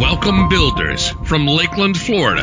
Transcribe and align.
Welcome, 0.00 0.48
builders 0.48 1.10
from 1.26 1.46
Lakeland, 1.46 1.94
Florida. 1.94 2.42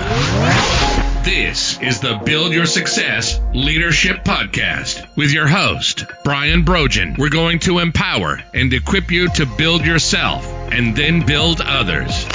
This 1.25 1.81
is 1.81 1.99
the 1.99 2.21
Build 2.23 2.53
Your 2.53 2.67
Success 2.67 3.41
Leadership 3.51 4.23
Podcast 4.23 5.07
with 5.17 5.31
your 5.31 5.47
host, 5.47 6.05
Brian 6.23 6.63
Brogan. 6.63 7.15
We're 7.17 7.29
going 7.29 7.57
to 7.61 7.79
empower 7.79 8.39
and 8.53 8.71
equip 8.71 9.09
you 9.09 9.29
to 9.29 9.47
build 9.47 9.83
yourself 9.83 10.45
and 10.45 10.95
then 10.95 11.25
build 11.25 11.59
others. 11.59 12.27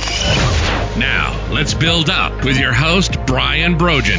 Now, 0.98 1.41
let's 1.52 1.73
build 1.73 2.11
up 2.11 2.45
with 2.45 2.59
your 2.59 2.73
host, 2.73 3.16
Brian 3.25 3.79
Brogan. 3.79 4.18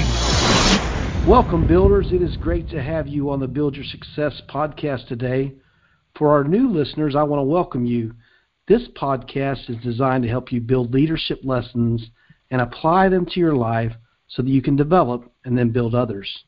Welcome, 1.28 1.68
builders. 1.68 2.14
It 2.14 2.22
is 2.22 2.38
great 2.38 2.70
to 2.70 2.82
have 2.82 3.10
you 3.10 3.30
on 3.30 3.42
the 3.42 3.48
Build 3.50 3.76
Your 3.76 3.84
Success 3.84 4.42
podcast 4.48 5.08
today. 5.10 5.52
For 6.16 6.30
our 6.30 6.46
new 6.46 6.70
listeners, 6.70 7.14
I 7.14 7.24
want 7.24 7.42
to 7.42 7.44
welcome 7.44 7.86
you. 7.86 8.14
This 8.66 8.88
podcast 8.96 9.70
is 9.70 9.76
designed 9.84 10.24
to 10.24 10.30
help 10.30 10.50
you 10.50 10.62
build 10.62 10.94
leadership 10.94 11.42
lessons 11.44 12.10
and 12.50 12.62
apply 12.62 13.10
them 13.10 13.26
to 13.26 13.40
your 13.42 13.56
life 13.56 13.92
so 14.30 14.42
that 14.42 14.50
you 14.50 14.62
can 14.62 14.78
develop 14.78 15.30
and 15.44 15.58
then 15.58 15.72
build 15.72 15.94
others. 15.94 16.46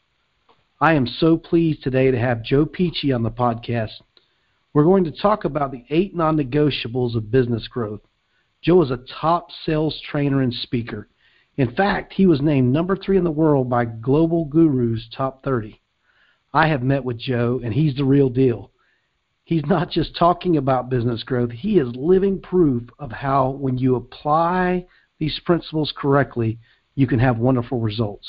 I 0.79 0.93
am 0.93 1.07
so 1.07 1.35
pleased 1.35 1.83
today 1.83 2.11
to 2.11 2.17
have 2.17 2.41
Joe 2.41 2.65
Pici 2.65 3.11
on 3.11 3.21
the 3.21 3.31
podcast. 3.31 3.91
We're 4.71 4.85
going 4.85 5.03
to 5.03 5.11
talk 5.11 5.43
about 5.43 5.73
the 5.73 5.83
eight 5.89 6.15
non 6.15 6.37
negotiables 6.37 7.15
of 7.17 7.31
business 7.31 7.67
growth. 7.67 8.01
Joe 8.61 8.81
is 8.81 8.91
a 8.91 9.03
top 9.19 9.49
sales 9.65 9.99
trainer 10.09 10.41
and 10.41 10.53
speaker. 10.53 11.09
In 11.57 11.75
fact, 11.75 12.13
he 12.13 12.25
was 12.27 12.39
named 12.39 12.71
number 12.71 12.95
three 12.95 13.17
in 13.17 13.25
the 13.25 13.31
world 13.31 13.69
by 13.69 13.83
Global 13.83 14.45
Guru's 14.45 15.09
Top 15.15 15.43
30. 15.43 15.81
I 16.53 16.69
have 16.69 16.81
met 16.81 17.03
with 17.03 17.17
Joe, 17.17 17.59
and 17.61 17.73
he's 17.73 17.95
the 17.95 18.05
real 18.05 18.29
deal 18.29 18.71
he's 19.45 19.65
not 19.67 19.89
just 19.89 20.17
talking 20.17 20.57
about 20.57 20.89
business 20.89 21.23
growth, 21.23 21.51
he 21.51 21.77
is 21.77 21.87
living 21.95 22.41
proof 22.41 22.83
of 22.99 23.11
how 23.11 23.51
when 23.51 23.77
you 23.77 23.95
apply 23.95 24.85
these 25.19 25.39
principles 25.45 25.93
correctly, 25.95 26.59
you 26.95 27.07
can 27.07 27.19
have 27.19 27.37
wonderful 27.37 27.79
results. 27.79 28.27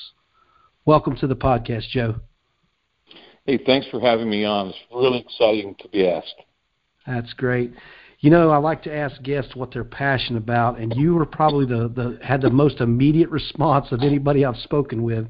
Welcome 0.84 1.16
to 1.16 1.26
the 1.26 1.34
podcast, 1.34 1.88
Joe. 1.88 2.16
Hey, 3.44 3.58
thanks 3.64 3.86
for 3.90 4.00
having 4.00 4.30
me 4.30 4.44
on. 4.44 4.68
It's 4.68 4.78
really 4.94 5.18
exciting 5.18 5.74
to 5.80 5.88
be 5.88 6.06
asked. 6.06 6.34
That's 7.06 7.32
great. 7.32 7.72
You 8.20 8.30
know, 8.30 8.50
I 8.50 8.58
like 8.58 8.82
to 8.84 8.94
ask 8.94 9.22
guests 9.22 9.54
what 9.54 9.72
they're 9.72 9.84
passionate 9.84 10.38
about, 10.38 10.78
and 10.78 10.94
you 10.96 11.14
were 11.14 11.26
probably 11.26 11.66
the, 11.66 11.88
the 11.88 12.18
had 12.24 12.40
the 12.40 12.50
most 12.50 12.80
immediate 12.80 13.30
response 13.30 13.86
of 13.92 14.02
anybody 14.02 14.44
I've 14.44 14.56
spoken 14.56 15.02
with. 15.02 15.28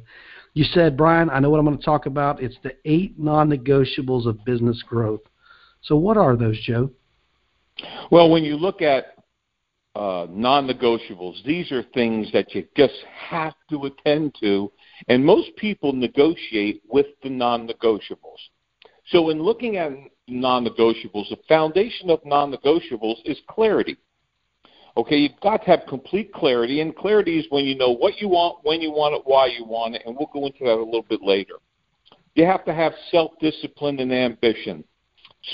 You 0.55 0.65
said, 0.65 0.97
Brian, 0.97 1.29
I 1.29 1.41
know 1.41 1.51
what 1.51 1.59
I'm 1.59 1.67
going 1.67 1.77
to 1.77 1.85
talk 1.85 2.07
about. 2.07 2.43
It's 2.43 2.57
the 2.63 2.73
eight 2.87 3.19
non-negotiables 3.19 4.27
of 4.27 4.43
business 4.47 4.83
growth. 4.83 5.21
So, 5.87 5.95
what 5.95 6.17
are 6.17 6.37
those, 6.37 6.59
Joe? 6.63 6.91
Well, 8.11 8.29
when 8.29 8.43
you 8.43 8.57
look 8.57 8.83
at 8.83 9.15
uh, 9.95 10.27
non 10.29 10.67
negotiables, 10.67 11.45
these 11.45 11.71
are 11.71 11.85
things 11.95 12.31
that 12.33 12.53
you 12.55 12.67
just 12.77 12.95
have 13.29 13.55
to 13.71 13.85
attend 13.85 14.35
to, 14.41 14.73
and 15.07 15.25
most 15.25 15.55
people 15.57 15.93
negotiate 15.93 16.83
with 16.89 17.07
the 17.23 17.31
non 17.31 17.69
negotiables. 17.69 18.41
So, 19.11 19.31
in 19.31 19.41
looking 19.41 19.77
at 19.77 19.93
non 20.27 20.67
negotiables, 20.67 21.29
the 21.29 21.39
foundation 21.49 22.11
of 22.11 22.19
non 22.25 22.53
negotiables 22.53 23.19
is 23.25 23.39
clarity. 23.49 23.97
Okay, 24.97 25.19
you've 25.19 25.41
got 25.41 25.59
to 25.59 25.67
have 25.67 25.83
complete 25.89 26.33
clarity, 26.33 26.81
and 26.81 26.97
clarity 26.97 27.39
is 27.39 27.47
when 27.51 27.65
you 27.65 27.77
know 27.77 27.93
what 27.93 28.21
you 28.21 28.29
want, 28.29 28.59
when 28.65 28.81
you 28.81 28.91
want 28.91 29.15
it, 29.15 29.23
why 29.25 29.47
you 29.47 29.65
want 29.65 29.95
it, 29.95 30.03
and 30.05 30.17
we'll 30.17 30.31
go 30.33 30.47
into 30.47 30.65
that 30.65 30.79
a 30.79 30.85
little 30.85 31.07
bit 31.09 31.23
later. 31.23 31.55
You 32.35 32.45
have 32.45 32.65
to 32.65 32.75
have 32.75 32.93
self 33.13 33.31
discipline 33.41 34.01
and 34.01 34.13
ambition. 34.13 34.83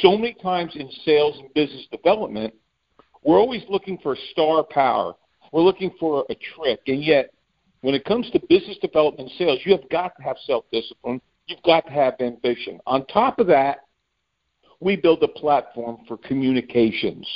So 0.00 0.16
many 0.16 0.34
times 0.34 0.72
in 0.74 0.90
sales 1.04 1.38
and 1.38 1.52
business 1.54 1.86
development, 1.90 2.54
we're 3.22 3.38
always 3.38 3.62
looking 3.68 3.98
for 3.98 4.16
star 4.32 4.64
power. 4.64 5.14
We're 5.52 5.62
looking 5.62 5.92
for 6.00 6.24
a 6.30 6.34
trick. 6.34 6.80
And 6.86 7.04
yet, 7.04 7.32
when 7.82 7.94
it 7.94 8.04
comes 8.04 8.30
to 8.30 8.40
business 8.48 8.78
development 8.78 9.30
sales, 9.38 9.60
you 9.64 9.72
have 9.72 9.88
got 9.90 10.16
to 10.16 10.22
have 10.22 10.36
self 10.46 10.64
discipline. 10.72 11.20
You've 11.46 11.62
got 11.62 11.86
to 11.86 11.92
have 11.92 12.14
ambition. 12.20 12.80
On 12.86 13.04
top 13.06 13.38
of 13.38 13.46
that, 13.48 13.80
we 14.80 14.96
build 14.96 15.22
a 15.22 15.28
platform 15.28 15.98
for 16.08 16.16
communications. 16.16 17.28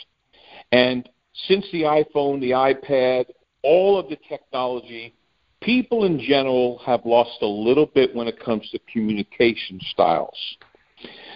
And 0.73 1.09
since 1.47 1.67
the 1.73 1.83
iPhone, 1.83 2.41
the 2.41 2.51
iPad, 2.53 3.27
all 3.63 3.99
of 3.99 4.09
the 4.09 4.17
technology, 4.29 5.15
people 5.61 6.05
in 6.05 6.19
general 6.21 6.81
have 6.87 7.05
lost 7.05 7.43
a 7.43 7.47
little 7.47 7.87
bit 7.87 8.15
when 8.15 8.29
it 8.29 8.41
comes 8.41 8.69
to 8.71 8.79
communication 8.91 9.81
styles. 9.91 10.39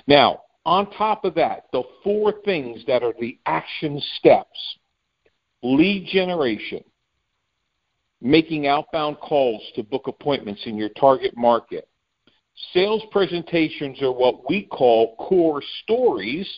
Now, 0.06 0.42
on 0.66 0.90
top 0.92 1.24
of 1.24 1.34
that, 1.34 1.66
the 1.72 1.82
four 2.04 2.34
things 2.44 2.82
that 2.86 3.02
are 3.02 3.14
the 3.18 3.38
action 3.46 4.00
steps 4.18 4.76
lead 5.62 6.06
generation, 6.06 6.82
making 8.20 8.66
outbound 8.66 9.18
calls 9.18 9.62
to 9.74 9.82
book 9.82 10.06
appointments 10.06 10.62
in 10.64 10.76
your 10.76 10.88
target 10.90 11.36
market. 11.36 11.88
Sales 12.72 13.02
presentations 13.10 14.00
are 14.02 14.12
what 14.12 14.48
we 14.48 14.64
call 14.64 15.16
core 15.16 15.62
stories, 15.82 16.48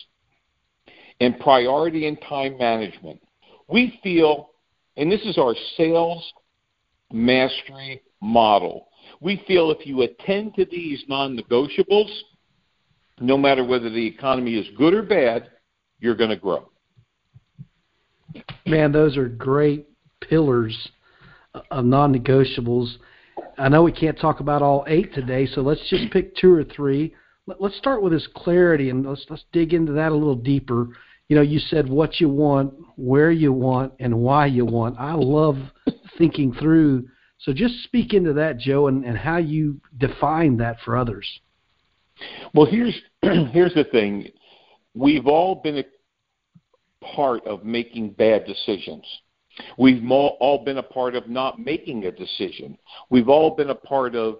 and 1.19 1.39
priority 1.39 2.07
and 2.07 2.17
time 2.27 2.57
management. 2.57 3.21
We 3.67 3.99
feel, 4.03 4.49
and 4.97 5.11
this 5.11 5.21
is 5.21 5.37
our 5.37 5.55
sales 5.77 6.23
mastery 7.11 8.01
model, 8.21 8.87
we 9.21 9.43
feel 9.47 9.71
if 9.71 9.85
you 9.85 10.01
attend 10.01 10.55
to 10.55 10.65
these 10.65 11.03
non 11.07 11.37
negotiables, 11.37 12.09
no 13.19 13.37
matter 13.37 13.63
whether 13.63 13.89
the 13.89 14.05
economy 14.05 14.55
is 14.55 14.67
good 14.77 14.93
or 14.93 15.03
bad, 15.03 15.49
you're 15.99 16.15
going 16.15 16.29
to 16.29 16.35
grow. 16.35 16.69
Man, 18.65 18.91
those 18.91 19.17
are 19.17 19.27
great 19.27 19.87
pillars 20.21 20.89
of 21.69 21.85
non 21.85 22.13
negotiables. 22.13 22.95
I 23.57 23.69
know 23.69 23.83
we 23.83 23.91
can't 23.91 24.19
talk 24.19 24.39
about 24.39 24.61
all 24.61 24.85
eight 24.87 25.13
today, 25.13 25.45
so 25.45 25.61
let's 25.61 25.87
just 25.89 26.11
pick 26.11 26.35
two 26.35 26.51
or 26.51 26.63
three. 26.63 27.13
Let's 27.45 27.77
start 27.77 28.01
with 28.01 28.13
this 28.13 28.27
clarity 28.35 28.89
and 28.89 29.05
let's 29.05 29.25
let's 29.29 29.43
dig 29.51 29.73
into 29.73 29.91
that 29.93 30.11
a 30.11 30.15
little 30.15 30.35
deeper. 30.35 30.89
You 31.29 31.35
know, 31.35 31.41
you 31.41 31.59
said 31.59 31.89
what 31.89 32.19
you 32.19 32.29
want, 32.29 32.73
where 32.95 33.31
you 33.31 33.53
want, 33.53 33.93
and 33.99 34.17
why 34.19 34.47
you 34.47 34.65
want. 34.65 34.99
I 34.99 35.13
love 35.13 35.57
thinking 36.17 36.53
through. 36.53 37.07
So 37.39 37.53
just 37.53 37.83
speak 37.83 38.13
into 38.13 38.33
that, 38.33 38.57
Joe, 38.57 38.87
and, 38.87 39.03
and 39.03 39.17
how 39.17 39.37
you 39.37 39.79
define 39.97 40.57
that 40.57 40.77
for 40.85 40.97
others. 40.97 41.27
Well, 42.53 42.65
here's 42.65 42.95
here's 43.21 43.73
the 43.73 43.85
thing. 43.85 44.29
We've 44.93 45.27
all 45.27 45.55
been 45.55 45.79
a 45.79 47.05
part 47.05 47.45
of 47.45 47.63
making 47.63 48.11
bad 48.11 48.45
decisions. 48.45 49.05
We've 49.77 50.09
all 50.09 50.63
been 50.63 50.77
a 50.77 50.83
part 50.83 51.15
of 51.15 51.29
not 51.29 51.59
making 51.59 52.05
a 52.05 52.11
decision. 52.11 52.77
We've 53.09 53.29
all 53.29 53.55
been 53.55 53.69
a 53.69 53.75
part 53.75 54.15
of 54.15 54.39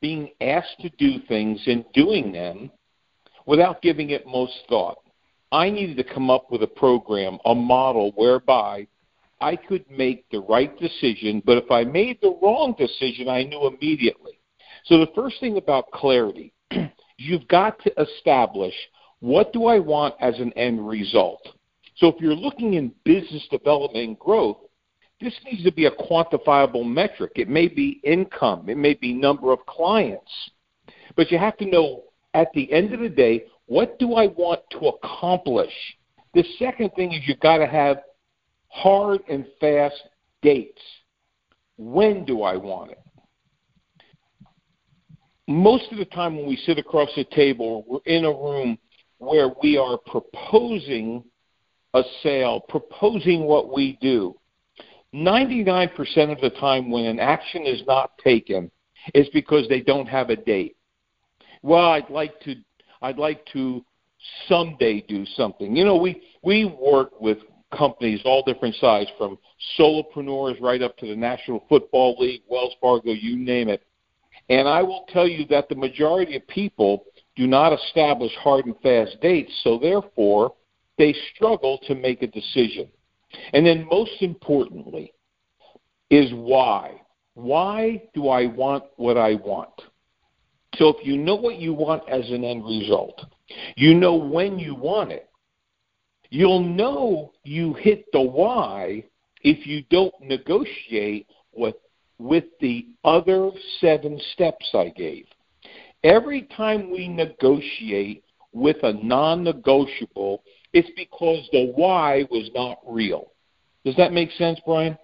being 0.00 0.30
asked 0.40 0.80
to 0.80 0.90
do 0.90 1.18
things 1.26 1.60
and 1.66 1.84
doing 1.92 2.32
them 2.32 2.70
without 3.46 3.82
giving 3.82 4.10
it 4.10 4.26
most 4.26 4.54
thought. 4.68 4.98
I 5.50 5.70
needed 5.70 5.96
to 5.96 6.14
come 6.14 6.30
up 6.30 6.50
with 6.50 6.62
a 6.62 6.68
program, 6.68 7.38
a 7.44 7.54
model 7.54 8.12
whereby 8.14 8.86
I 9.40 9.56
could 9.56 9.84
make 9.90 10.28
the 10.30 10.40
right 10.40 10.76
decision, 10.78 11.42
but 11.44 11.58
if 11.58 11.70
I 11.70 11.84
made 11.84 12.18
the 12.20 12.36
wrong 12.42 12.74
decision, 12.78 13.28
I 13.28 13.42
knew 13.44 13.66
immediately. 13.66 14.40
So 14.84 14.98
the 14.98 15.12
first 15.14 15.40
thing 15.40 15.56
about 15.56 15.90
clarity 15.90 16.52
you've 17.18 17.46
got 17.48 17.78
to 17.82 17.92
establish 18.00 18.74
what 19.20 19.52
do 19.52 19.66
I 19.66 19.78
want 19.78 20.14
as 20.20 20.38
an 20.38 20.52
end 20.54 20.86
result. 20.86 21.40
So 21.96 22.08
if 22.08 22.20
you're 22.20 22.34
looking 22.34 22.74
in 22.74 22.92
business 23.04 23.46
development 23.50 24.06
and 24.06 24.18
growth, 24.18 24.58
this 25.20 25.34
needs 25.44 25.64
to 25.64 25.72
be 25.72 25.86
a 25.86 25.90
quantifiable 25.90 26.86
metric. 26.86 27.32
It 27.36 27.48
may 27.48 27.68
be 27.68 28.00
income, 28.04 28.68
it 28.68 28.76
may 28.76 28.94
be 28.94 29.14
number 29.14 29.52
of 29.52 29.64
clients, 29.66 30.30
but 31.16 31.30
you 31.30 31.38
have 31.38 31.56
to 31.58 31.66
know 31.66 32.04
at 32.34 32.48
the 32.54 32.70
end 32.70 32.92
of 32.92 33.00
the 33.00 33.08
day, 33.08 33.44
what 33.64 33.98
do 33.98 34.14
I 34.14 34.26
want 34.26 34.60
to 34.72 34.88
accomplish? 34.88 35.72
The 36.34 36.44
second 36.58 36.90
thing 36.90 37.12
is 37.12 37.22
you've 37.26 37.40
got 37.40 37.58
to 37.58 37.66
have 37.66 37.98
hard 38.68 39.20
and 39.28 39.46
fast 39.58 39.96
dates. 40.42 40.82
When 41.78 42.26
do 42.26 42.42
I 42.42 42.56
want 42.56 42.90
it? 42.90 43.00
Most 45.48 45.90
of 45.92 45.98
the 45.98 46.04
time 46.04 46.36
when 46.36 46.46
we 46.46 46.56
sit 46.56 46.78
across 46.78 47.10
the 47.16 47.24
table, 47.24 47.84
we're 47.86 47.98
in 48.06 48.24
a 48.24 48.30
room 48.30 48.78
where 49.18 49.50
we 49.62 49.78
are 49.78 49.98
proposing 49.98 51.24
a 51.94 52.02
sale, 52.22 52.60
proposing 52.60 53.44
what 53.44 53.72
we 53.72 53.98
do. 54.00 54.34
99% 55.14 55.90
of 56.30 56.40
the 56.40 56.50
time 56.60 56.90
when 56.90 57.06
an 57.06 57.18
action 57.18 57.64
is 57.64 57.82
not 57.86 58.18
taken 58.18 58.70
is 59.14 59.28
because 59.32 59.68
they 59.68 59.80
don't 59.80 60.06
have 60.06 60.30
a 60.30 60.36
date. 60.36 60.76
Well, 61.62 61.90
I'd 61.90 62.10
like 62.10 62.38
to 62.42 62.56
I'd 63.02 63.18
like 63.18 63.44
to 63.52 63.84
someday 64.48 65.04
do 65.08 65.24
something. 65.24 65.74
You 65.76 65.84
know, 65.84 65.96
we 65.96 66.22
we 66.42 66.64
work 66.64 67.20
with 67.20 67.38
companies 67.76 68.20
all 68.24 68.42
different 68.44 68.74
size 68.76 69.06
from 69.16 69.38
solopreneurs 69.78 70.60
right 70.60 70.82
up 70.82 70.96
to 70.98 71.06
the 71.06 71.16
National 71.16 71.64
Football 71.68 72.16
League, 72.18 72.42
Wells 72.48 72.74
Fargo, 72.80 73.12
you 73.12 73.36
name 73.36 73.68
it. 73.68 73.82
And 74.48 74.68
I 74.68 74.82
will 74.82 75.06
tell 75.08 75.26
you 75.26 75.44
that 75.46 75.68
the 75.68 75.74
majority 75.74 76.36
of 76.36 76.46
people 76.46 77.04
do 77.34 77.46
not 77.46 77.72
establish 77.72 78.32
hard 78.36 78.66
and 78.66 78.76
fast 78.80 79.20
dates, 79.20 79.52
so 79.62 79.78
therefore 79.78 80.54
they 80.98 81.14
struggle 81.34 81.78
to 81.86 81.94
make 81.94 82.22
a 82.22 82.26
decision. 82.26 82.88
And 83.52 83.66
then, 83.66 83.86
most 83.90 84.22
importantly, 84.22 85.12
is 86.10 86.30
why. 86.32 87.00
Why 87.34 88.02
do 88.14 88.28
I 88.28 88.46
want 88.46 88.84
what 88.96 89.18
I 89.18 89.34
want? 89.34 89.82
So, 90.76 90.88
if 90.88 91.06
you 91.06 91.18
know 91.18 91.34
what 91.34 91.56
you 91.56 91.74
want 91.74 92.08
as 92.08 92.28
an 92.30 92.44
end 92.44 92.64
result, 92.64 93.20
you 93.76 93.94
know 93.94 94.14
when 94.14 94.58
you 94.58 94.74
want 94.74 95.12
it, 95.12 95.28
you'll 96.30 96.62
know 96.62 97.32
you 97.44 97.74
hit 97.74 98.06
the 98.12 98.20
why 98.20 99.04
if 99.42 99.66
you 99.66 99.84
don't 99.90 100.14
negotiate 100.20 101.28
with, 101.52 101.76
with 102.18 102.44
the 102.60 102.86
other 103.04 103.50
seven 103.80 104.20
steps 104.32 104.70
I 104.74 104.88
gave. 104.96 105.26
Every 106.04 106.42
time 106.56 106.90
we 106.90 107.08
negotiate 107.08 108.24
with 108.52 108.76
a 108.82 108.92
non 108.92 109.44
negotiable, 109.44 110.42
it's 110.72 110.90
because 110.96 111.48
the 111.52 111.72
why 111.74 112.26
was 112.30 112.50
not 112.54 112.78
real. 112.86 113.32
Does 113.84 113.96
that 113.96 114.12
make 114.12 114.30
sense, 114.32 114.58
Brian? 114.64 114.96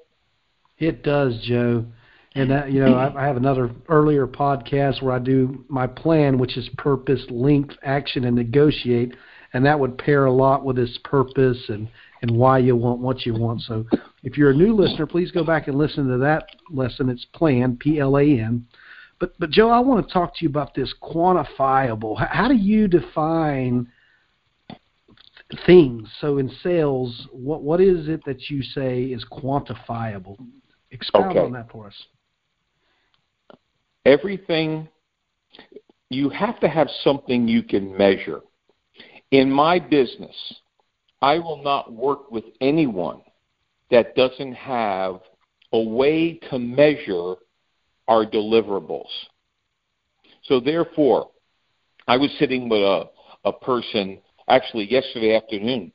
It 0.79 1.03
does, 1.03 1.39
Joe. 1.45 1.85
And 2.35 2.51
that, 2.51 2.73
you 2.73 2.81
know, 2.81 2.95
I, 2.95 3.23
I 3.23 3.27
have 3.27 3.37
another 3.37 3.71
earlier 3.89 4.27
podcast 4.27 5.03
where 5.03 5.13
I 5.15 5.19
do 5.19 5.65
my 5.69 5.87
plan, 5.87 6.39
which 6.39 6.57
is 6.57 6.69
purpose, 6.79 7.23
length, 7.29 7.75
action, 7.83 8.25
and 8.25 8.35
negotiate, 8.35 9.15
and 9.53 9.65
that 9.67 9.79
would 9.79 9.99
pair 9.99 10.25
a 10.27 10.33
lot 10.33 10.65
with 10.65 10.77
this 10.77 10.99
purpose 11.05 11.59
and 11.69 11.89
and 12.23 12.31
why 12.31 12.59
you 12.59 12.77
want 12.77 13.01
what 13.01 13.27
you 13.27 13.35
want. 13.35 13.63
So, 13.63 13.85
if 14.23 14.39
you're 14.39 14.51
a 14.51 14.55
new 14.55 14.75
listener, 14.75 15.07
please 15.07 15.31
go 15.33 15.45
back 15.45 15.67
and 15.69 15.77
listen 15.77 16.09
to 16.09 16.19
that 16.19 16.47
lesson. 16.71 17.09
It's 17.09 17.25
plan, 17.27 17.77
P 17.77 17.99
L 17.99 18.17
A 18.19 18.23
N. 18.23 18.67
But 19.19 19.35
but 19.39 19.51
Joe, 19.51 19.71
I 19.71 19.81
want 19.81 20.07
to 20.07 20.13
talk 20.13 20.37
to 20.37 20.45
you 20.45 20.49
about 20.49 20.75
this 20.75 20.95
quantifiable. 21.03 22.19
How, 22.19 22.29
how 22.31 22.49
do 22.49 22.55
you 22.55 22.89
define 22.89 23.89
things? 25.67 26.09
So 26.21 26.39
in 26.39 26.51
sales, 26.63 27.27
what 27.33 27.63
what 27.63 27.81
is 27.81 28.09
it 28.09 28.25
that 28.25 28.49
you 28.51 28.63
say 28.63 29.05
is 29.05 29.25
quantifiable? 29.31 30.37
Expound 30.91 31.31
Okay. 31.37 31.41
on 31.41 31.53
that 31.53 31.71
for 31.71 31.87
us. 31.87 31.95
everything 34.05 34.89
you 36.11 36.29
have 36.29 36.59
to 36.61 36.69
have 36.69 36.89
something 37.03 37.49
you 37.49 37.63
can 37.63 37.97
measure. 37.97 38.41
In 39.33 39.51
my 39.51 39.79
business, 39.79 40.37
I 41.23 41.39
will 41.39 41.63
not 41.63 41.91
work 41.91 42.31
with 42.31 42.45
anyone 42.61 43.23
that 43.91 44.15
doesn't 44.15 44.53
have 44.53 45.21
a 45.73 45.81
way 45.81 46.35
to 46.51 46.59
measure 46.59 47.37
our 48.09 48.27
deliverables. 48.27 49.09
So 50.45 50.61
therefore, 50.61 51.31
I 52.07 52.19
was 52.19 52.31
sitting 52.39 52.69
with 52.69 52.83
a, 52.83 53.09
a 53.47 53.53
person 53.55 54.21
actually 54.49 54.91
yesterday 54.93 55.35
afternoon, 55.35 55.93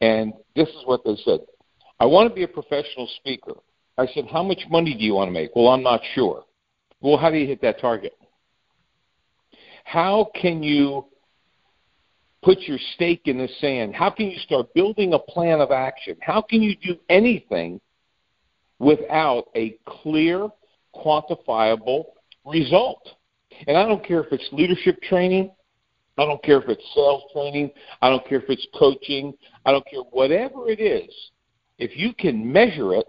and 0.00 0.32
this 0.56 0.68
is 0.68 0.82
what 0.86 1.04
they 1.04 1.16
said. 1.22 1.40
I 1.98 2.06
want 2.06 2.30
to 2.30 2.34
be 2.34 2.44
a 2.44 2.48
professional 2.48 3.08
speaker. 3.16 3.56
I 3.98 4.06
said, 4.14 4.24
How 4.32 4.42
much 4.42 4.60
money 4.70 4.94
do 4.96 5.04
you 5.04 5.14
want 5.14 5.28
to 5.28 5.32
make? 5.32 5.50
Well, 5.54 5.68
I'm 5.68 5.82
not 5.82 6.00
sure. 6.14 6.44
Well, 7.02 7.18
how 7.18 7.30
do 7.30 7.36
you 7.36 7.46
hit 7.46 7.60
that 7.60 7.78
target? 7.78 8.14
How 9.84 10.30
can 10.40 10.62
you 10.62 11.06
put 12.42 12.60
your 12.62 12.78
stake 12.94 13.22
in 13.26 13.38
the 13.38 13.48
sand? 13.60 13.94
How 13.94 14.10
can 14.10 14.30
you 14.30 14.38
start 14.38 14.72
building 14.74 15.12
a 15.12 15.18
plan 15.18 15.60
of 15.60 15.70
action? 15.70 16.16
How 16.20 16.40
can 16.40 16.62
you 16.62 16.76
do 16.76 16.96
anything 17.08 17.80
without 18.78 19.48
a 19.54 19.78
clear, 19.86 20.48
quantifiable 20.94 22.04
result? 22.44 23.08
And 23.66 23.76
I 23.76 23.86
don't 23.86 24.04
care 24.04 24.20
if 24.20 24.32
it's 24.32 24.48
leadership 24.52 25.02
training, 25.02 25.50
I 26.18 26.24
don't 26.24 26.42
care 26.42 26.60
if 26.60 26.68
it's 26.68 26.84
sales 26.94 27.22
training, 27.32 27.70
I 28.02 28.10
don't 28.10 28.26
care 28.26 28.40
if 28.40 28.48
it's 28.48 28.66
coaching, 28.78 29.32
I 29.64 29.72
don't 29.72 29.86
care 29.86 30.00
whatever 30.10 30.68
it 30.68 30.80
is. 30.80 31.12
If 31.78 31.96
you 31.96 32.12
can 32.12 32.50
measure 32.50 32.94
it, 32.94 33.06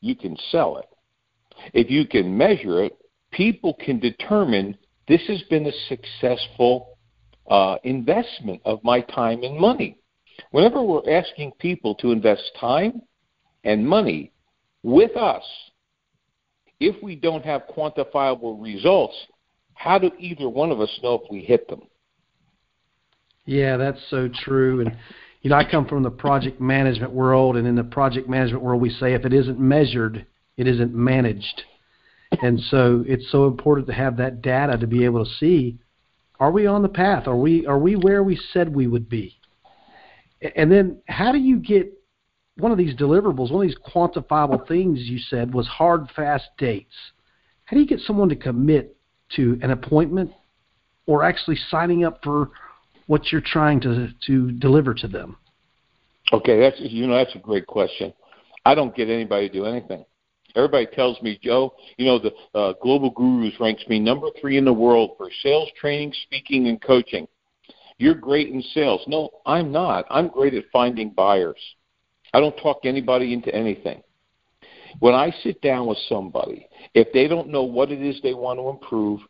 you 0.00 0.16
can 0.16 0.36
sell 0.50 0.78
it. 0.78 0.86
If 1.74 1.90
you 1.90 2.06
can 2.06 2.36
measure 2.36 2.82
it, 2.82 2.96
people 3.30 3.74
can 3.74 4.00
determine 4.00 4.76
this 5.08 5.20
has 5.28 5.42
been 5.50 5.66
a 5.66 5.72
successful 5.88 6.89
uh, 7.50 7.76
investment 7.84 8.62
of 8.64 8.82
my 8.82 9.00
time 9.00 9.42
and 9.42 9.58
money. 9.58 9.98
Whenever 10.52 10.82
we're 10.82 11.10
asking 11.10 11.52
people 11.58 11.94
to 11.96 12.12
invest 12.12 12.42
time 12.58 13.02
and 13.64 13.86
money 13.86 14.32
with 14.82 15.16
us, 15.16 15.42
if 16.78 17.00
we 17.02 17.14
don't 17.14 17.44
have 17.44 17.62
quantifiable 17.76 18.60
results, 18.62 19.14
how 19.74 19.98
do 19.98 20.10
either 20.18 20.48
one 20.48 20.70
of 20.70 20.80
us 20.80 20.98
know 21.02 21.14
if 21.14 21.30
we 21.30 21.40
hit 21.40 21.68
them? 21.68 21.82
Yeah, 23.44 23.76
that's 23.76 24.00
so 24.08 24.28
true. 24.32 24.80
And 24.80 24.96
you 25.42 25.50
know, 25.50 25.56
I 25.56 25.68
come 25.68 25.86
from 25.86 26.02
the 26.02 26.10
project 26.10 26.60
management 26.60 27.12
world, 27.12 27.56
and 27.56 27.66
in 27.66 27.74
the 27.74 27.84
project 27.84 28.28
management 28.28 28.62
world, 28.62 28.80
we 28.80 28.90
say 28.90 29.14
if 29.14 29.24
it 29.24 29.32
isn't 29.32 29.58
measured, 29.58 30.24
it 30.56 30.66
isn't 30.66 30.94
managed. 30.94 31.62
And 32.42 32.60
so 32.60 33.04
it's 33.08 33.30
so 33.32 33.46
important 33.46 33.88
to 33.88 33.94
have 33.94 34.16
that 34.18 34.40
data 34.40 34.78
to 34.78 34.86
be 34.86 35.04
able 35.04 35.24
to 35.24 35.30
see 35.38 35.78
are 36.40 36.50
we 36.50 36.66
on 36.66 36.82
the 36.82 36.88
path? 36.88 37.28
Are 37.28 37.36
we 37.36 37.66
are 37.66 37.78
we 37.78 37.94
where 37.94 38.22
we 38.22 38.40
said 38.52 38.74
we 38.74 38.86
would 38.86 39.08
be? 39.08 39.36
And 40.56 40.72
then 40.72 41.02
how 41.06 41.32
do 41.32 41.38
you 41.38 41.58
get 41.58 41.92
one 42.56 42.72
of 42.72 42.78
these 42.78 42.94
deliverables, 42.94 43.50
one 43.50 43.64
of 43.64 43.68
these 43.68 43.78
quantifiable 43.94 44.66
things 44.66 45.00
you 45.02 45.18
said 45.18 45.52
was 45.52 45.66
hard 45.66 46.06
fast 46.14 46.48
dates. 46.58 46.94
How 47.64 47.76
do 47.76 47.80
you 47.80 47.86
get 47.86 48.00
someone 48.00 48.28
to 48.28 48.36
commit 48.36 48.96
to 49.36 49.58
an 49.62 49.70
appointment 49.70 50.30
or 51.06 51.24
actually 51.24 51.56
signing 51.68 52.04
up 52.04 52.22
for 52.22 52.50
what 53.06 53.32
you're 53.32 53.40
trying 53.40 53.80
to 53.80 54.08
to 54.26 54.52
deliver 54.52 54.94
to 54.94 55.08
them? 55.08 55.36
Okay, 56.32 56.60
that's 56.60 56.76
you 56.80 57.06
know 57.06 57.16
that's 57.16 57.34
a 57.34 57.38
great 57.38 57.66
question. 57.66 58.12
I 58.64 58.74
don't 58.74 58.94
get 58.94 59.08
anybody 59.08 59.48
to 59.48 59.54
do 59.54 59.64
anything. 59.66 60.04
Everybody 60.56 60.86
tells 60.86 61.20
me, 61.22 61.38
Joe, 61.42 61.74
you 61.96 62.06
know 62.06 62.18
the 62.18 62.32
uh, 62.58 62.72
Global 62.82 63.10
Gurus 63.10 63.54
ranks 63.60 63.84
me 63.88 63.98
number 63.98 64.28
three 64.40 64.56
in 64.56 64.64
the 64.64 64.72
world 64.72 65.12
for 65.16 65.30
sales 65.42 65.68
training, 65.80 66.12
speaking, 66.24 66.68
and 66.68 66.80
coaching. 66.80 67.26
You're 67.98 68.14
great 68.14 68.48
in 68.48 68.62
sales. 68.74 69.02
No, 69.06 69.30
I'm 69.46 69.70
not. 69.70 70.06
I'm 70.10 70.28
great 70.28 70.54
at 70.54 70.64
finding 70.72 71.10
buyers. 71.10 71.60
I 72.32 72.40
don't 72.40 72.56
talk 72.56 72.80
anybody 72.84 73.34
into 73.34 73.54
anything. 73.54 74.02
When 74.98 75.14
I 75.14 75.32
sit 75.42 75.60
down 75.60 75.86
with 75.86 75.98
somebody, 76.08 76.66
if 76.94 77.12
they 77.12 77.28
don't 77.28 77.48
know 77.48 77.62
what 77.62 77.92
it 77.92 78.02
is 78.02 78.20
they 78.22 78.34
want 78.34 78.58
to 78.58 78.68
improve, 78.68 79.20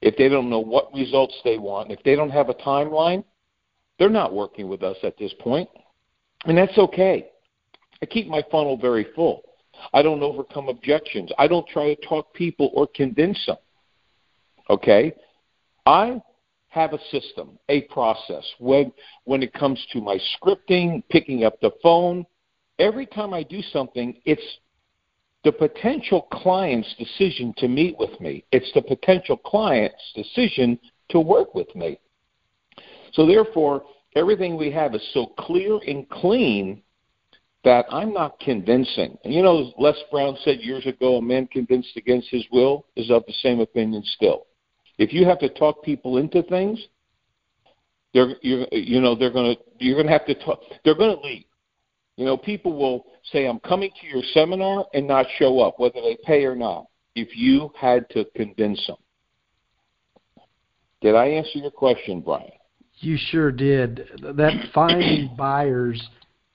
if 0.00 0.16
they 0.16 0.28
don't 0.28 0.48
know 0.48 0.60
what 0.60 0.94
results 0.94 1.34
they 1.44 1.58
want, 1.58 1.90
if 1.90 2.02
they 2.04 2.16
don't 2.16 2.30
have 2.30 2.48
a 2.48 2.54
timeline, 2.54 3.24
they're 3.98 4.08
not 4.08 4.32
working 4.32 4.68
with 4.68 4.82
us 4.82 4.96
at 5.02 5.18
this 5.18 5.32
point. 5.40 5.68
And 6.46 6.56
that's 6.56 6.76
okay. 6.78 7.28
I 8.02 8.06
keep 8.06 8.28
my 8.28 8.42
funnel 8.50 8.78
very 8.78 9.08
full. 9.14 9.42
I 9.92 10.02
don't 10.02 10.22
overcome 10.22 10.68
objections. 10.68 11.30
I 11.38 11.48
don't 11.48 11.66
try 11.68 11.94
to 11.94 12.06
talk 12.06 12.32
people 12.34 12.70
or 12.74 12.86
convince 12.86 13.44
them. 13.46 13.56
Okay? 14.68 15.12
I 15.86 16.22
have 16.68 16.92
a 16.92 16.98
system, 17.10 17.58
a 17.68 17.82
process. 17.82 18.44
When 18.58 18.92
when 19.24 19.42
it 19.42 19.52
comes 19.52 19.84
to 19.92 20.00
my 20.00 20.18
scripting, 20.36 21.02
picking 21.10 21.44
up 21.44 21.60
the 21.60 21.72
phone, 21.82 22.24
every 22.78 23.06
time 23.06 23.34
I 23.34 23.42
do 23.42 23.60
something, 23.60 24.20
it's 24.24 24.58
the 25.42 25.52
potential 25.52 26.28
client's 26.32 26.94
decision 26.96 27.54
to 27.58 27.68
meet 27.68 27.96
with 27.98 28.20
me. 28.20 28.44
It's 28.52 28.70
the 28.74 28.82
potential 28.82 29.36
client's 29.36 30.12
decision 30.14 30.78
to 31.08 31.20
work 31.20 31.54
with 31.54 31.74
me. 31.74 31.98
So 33.12 33.26
therefore, 33.26 33.82
everything 34.14 34.56
we 34.56 34.70
have 34.70 34.94
is 34.94 35.06
so 35.12 35.26
clear 35.38 35.78
and 35.86 36.08
clean 36.08 36.82
that 37.64 37.86
I'm 37.90 38.12
not 38.12 38.40
convincing. 38.40 39.18
And 39.24 39.34
you 39.34 39.42
know, 39.42 39.72
Les 39.78 39.96
Brown 40.10 40.36
said 40.44 40.60
years 40.60 40.86
ago, 40.86 41.16
a 41.16 41.22
man 41.22 41.46
convinced 41.46 41.96
against 41.96 42.28
his 42.30 42.44
will 42.50 42.86
is 42.96 43.10
of 43.10 43.24
the 43.26 43.34
same 43.42 43.60
opinion 43.60 44.02
still. 44.16 44.46
If 44.98 45.12
you 45.12 45.24
have 45.26 45.38
to 45.40 45.48
talk 45.48 45.82
people 45.82 46.16
into 46.18 46.42
things, 46.44 46.78
they're 48.12 48.34
you're, 48.42 48.66
you 48.72 49.00
know 49.00 49.14
they're 49.14 49.32
going 49.32 49.54
to 49.54 49.62
you're 49.78 49.94
going 49.94 50.06
to 50.06 50.12
have 50.12 50.26
to 50.26 50.34
talk. 50.34 50.60
They're 50.84 50.94
going 50.94 51.16
to 51.16 51.22
leave. 51.22 51.44
You 52.16 52.24
know, 52.26 52.36
people 52.36 52.76
will 52.76 53.06
say, 53.32 53.46
"I'm 53.46 53.60
coming 53.60 53.90
to 54.00 54.06
your 54.06 54.22
seminar," 54.34 54.86
and 54.94 55.06
not 55.06 55.26
show 55.38 55.60
up, 55.60 55.78
whether 55.78 56.00
they 56.00 56.18
pay 56.24 56.44
or 56.44 56.54
not. 56.54 56.86
If 57.14 57.36
you 57.36 57.72
had 57.78 58.08
to 58.10 58.24
convince 58.36 58.84
them, 58.86 58.96
did 61.00 61.14
I 61.14 61.26
answer 61.26 61.58
your 61.58 61.70
question, 61.70 62.20
Brian? 62.20 62.50
You 62.96 63.16
sure 63.16 63.50
did. 63.50 64.08
That 64.22 64.52
finding 64.74 65.34
buyers, 65.38 66.02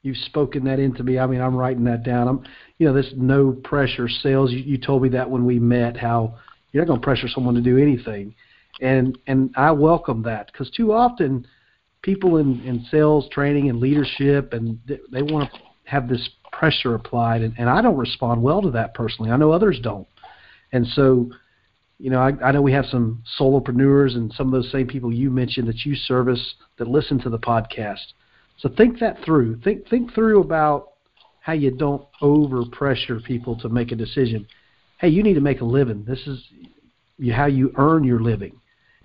you've 0.06 0.18
spoken 0.18 0.64
that 0.66 0.80
into 0.80 1.04
me. 1.04 1.18
I 1.18 1.26
mean, 1.26 1.42
I'm 1.42 1.56
writing 1.56 1.84
that 1.86 2.04
down. 2.04 2.28
I'm, 2.28 2.44
you 2.78 2.88
know, 2.88 2.94
this 2.94 3.12
no 3.16 3.52
pressure 3.52 4.08
sales. 4.08 4.52
You, 4.52 4.60
you 4.60 4.78
told 4.78 5.02
me 5.02 5.10
that 5.10 5.30
when 5.30 5.46
we 5.46 5.60
met, 5.60 5.98
how 5.98 6.38
you're 6.72 6.84
not 6.84 6.88
going 6.88 7.02
to 7.02 7.04
pressure 7.04 7.28
someone 7.28 7.56
to 7.56 7.62
do 7.62 7.78
anything, 7.78 8.36
and 8.82 9.18
and 9.28 9.54
I 9.58 9.72
welcome 9.72 10.22
that 10.24 10.52
because 10.52 10.70
too 10.70 10.94
often 10.94 11.48
people 12.04 12.38
in 12.38 12.62
in 12.62 12.86
sales 12.92 13.28
training 13.32 13.70
and 13.70 13.80
leadership 13.80 14.54
and 14.54 14.80
they, 14.88 15.00
they 15.12 15.24
want 15.24 15.52
to 15.52 15.60
have 15.86 16.08
this 16.08 16.30
pressure 16.52 16.94
applied, 16.94 17.42
and, 17.42 17.54
and 17.58 17.70
I 17.70 17.82
don't 17.82 17.98
respond 17.98 18.42
well 18.42 18.62
to 18.62 18.72
that 18.72 18.94
personally. 18.94 19.32
I 19.32 19.38
know 19.38 19.52
others 19.52 19.80
don't, 19.82 20.08
and 20.72 20.86
so 20.88 21.32
you 21.98 22.10
know, 22.10 22.20
I, 22.20 22.34
I 22.44 22.52
know 22.52 22.62
we 22.62 22.74
have 22.74 22.86
some 22.86 23.24
solopreneurs 23.40 24.16
and 24.16 24.32
some 24.34 24.48
of 24.48 24.54
those 24.54 24.72
same 24.72 24.86
people 24.86 25.14
you 25.14 25.32
mentioned 25.32 25.68
that 25.70 25.86
you 25.86 25.96
service 25.96 26.56
that 26.78 26.90
listen 26.90 27.20
to 27.22 27.30
the 27.30 27.40
podcast. 27.40 28.14
So 28.58 28.70
think 28.70 29.00
that 29.00 29.24
through. 29.24 29.60
Think 29.62 29.88
think 29.90 30.14
through 30.14 30.42
about 30.42 30.94
how 31.42 31.54
you 31.54 31.72
don't 31.72 32.06
over 32.22 32.64
pressure 32.72 33.20
people 33.20 33.56
to 33.60 33.70
make 33.70 33.92
a 33.92 33.96
decision. 33.96 34.48
Hey, 35.00 35.10
you 35.10 35.22
need 35.22 35.36
to 35.36 35.42
make 35.42 35.62
a 35.62 35.66
living. 35.66 36.06
This 36.08 36.26
is 36.26 36.44
how 37.32 37.46
you 37.46 37.72
earn 37.78 38.04
your 38.04 38.22
living. 38.22 38.60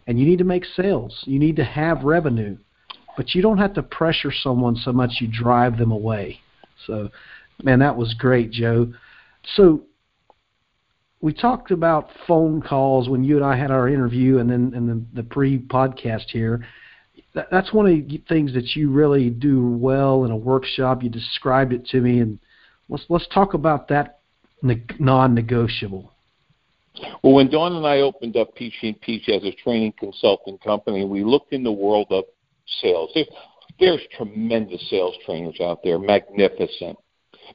And 0.06 0.18
you 0.18 0.26
need 0.26 0.38
to 0.38 0.44
make 0.44 0.64
sales. 0.64 1.22
You 1.24 1.38
need 1.38 1.56
to 1.56 1.64
have 1.64 2.02
revenue. 2.02 2.56
But 3.16 3.34
you 3.34 3.42
don't 3.42 3.58
have 3.58 3.74
to 3.74 3.82
pressure 3.82 4.32
someone 4.32 4.76
so 4.76 4.92
much 4.92 5.18
you 5.20 5.28
drive 5.30 5.76
them 5.76 5.90
away. 5.90 6.40
So, 6.86 7.10
man, 7.62 7.80
that 7.80 7.96
was 7.96 8.14
great, 8.14 8.50
Joe. 8.50 8.92
So, 9.56 9.82
we 11.20 11.34
talked 11.34 11.70
about 11.70 12.08
phone 12.26 12.62
calls 12.62 13.08
when 13.10 13.22
you 13.22 13.36
and 13.36 13.44
I 13.44 13.56
had 13.56 13.70
our 13.70 13.88
interview 13.88 14.38
and 14.38 14.48
then 14.48 14.72
and 14.74 14.88
the, 14.88 15.22
the 15.22 15.28
pre-podcast 15.28 16.30
here. 16.30 16.66
That, 17.34 17.48
that's 17.50 17.72
one 17.72 17.86
of 17.86 17.92
the 17.92 18.22
things 18.28 18.52
that 18.54 18.74
you 18.74 18.90
really 18.90 19.30
do 19.30 19.68
well 19.68 20.24
in 20.24 20.30
a 20.30 20.36
workshop. 20.36 21.02
You 21.02 21.08
described 21.08 21.72
it 21.72 21.86
to 21.86 22.00
me, 22.00 22.20
and 22.20 22.38
let's 22.88 23.04
let's 23.08 23.26
talk 23.28 23.54
about 23.54 23.88
that 23.88 24.20
non-negotiable. 24.62 26.12
Well, 27.22 27.34
when 27.34 27.50
Dawn 27.50 27.76
and 27.76 27.86
I 27.86 28.00
opened 28.00 28.36
up 28.36 28.54
Pici 28.54 28.88
and 28.88 29.00
Peach 29.00 29.28
as 29.28 29.44
a 29.44 29.52
training 29.52 29.94
consulting 29.98 30.58
company, 30.58 31.04
we 31.04 31.24
looked 31.24 31.52
in 31.52 31.62
the 31.62 31.72
world 31.72 32.08
of 32.10 32.24
sales. 32.80 33.10
There's, 33.14 33.28
there's 33.78 34.00
tremendous 34.16 34.88
sales 34.90 35.14
trainers 35.24 35.58
out 35.60 35.80
there, 35.82 35.98
magnificent. 35.98 36.98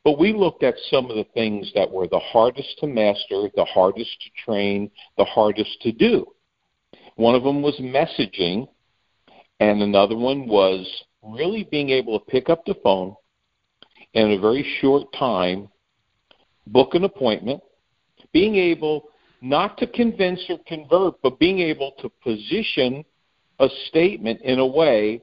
But 0.03 0.19
we 0.19 0.33
looked 0.33 0.63
at 0.63 0.75
some 0.89 1.09
of 1.09 1.15
the 1.15 1.27
things 1.33 1.71
that 1.75 1.89
were 1.89 2.07
the 2.07 2.19
hardest 2.19 2.77
to 2.79 2.87
master, 2.87 3.49
the 3.55 3.65
hardest 3.65 4.11
to 4.21 4.43
train, 4.43 4.89
the 5.17 5.25
hardest 5.25 5.81
to 5.81 5.91
do. 5.91 6.25
One 7.15 7.35
of 7.35 7.43
them 7.43 7.61
was 7.61 7.75
messaging, 7.75 8.67
and 9.59 9.81
another 9.81 10.15
one 10.15 10.47
was 10.47 10.85
really 11.21 11.63
being 11.71 11.89
able 11.89 12.19
to 12.19 12.25
pick 12.25 12.49
up 12.49 12.65
the 12.65 12.75
phone 12.83 13.15
in 14.13 14.31
a 14.31 14.39
very 14.39 14.65
short 14.81 15.11
time, 15.13 15.69
book 16.67 16.93
an 16.93 17.03
appointment, 17.03 17.61
being 18.31 18.55
able 18.55 19.09
not 19.41 19.77
to 19.77 19.87
convince 19.87 20.41
or 20.49 20.59
convert, 20.65 21.21
but 21.21 21.39
being 21.39 21.59
able 21.59 21.91
to 21.99 22.09
position 22.23 23.03
a 23.59 23.67
statement 23.87 24.41
in 24.41 24.59
a 24.59 24.65
way 24.65 25.21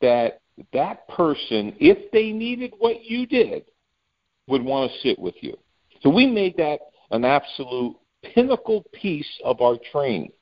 that 0.00 0.40
that 0.72 1.06
person, 1.08 1.74
if 1.78 2.10
they 2.12 2.32
needed 2.32 2.72
what 2.78 3.04
you 3.04 3.26
did, 3.26 3.64
would 4.46 4.62
want 4.62 4.90
to 4.90 4.98
sit 5.00 5.18
with 5.18 5.34
you. 5.40 5.56
So 6.02 6.10
we 6.10 6.26
made 6.26 6.56
that 6.56 6.80
an 7.10 7.24
absolute 7.24 7.96
pinnacle 8.22 8.84
piece 8.92 9.28
of 9.44 9.60
our 9.60 9.76
training. 9.92 10.32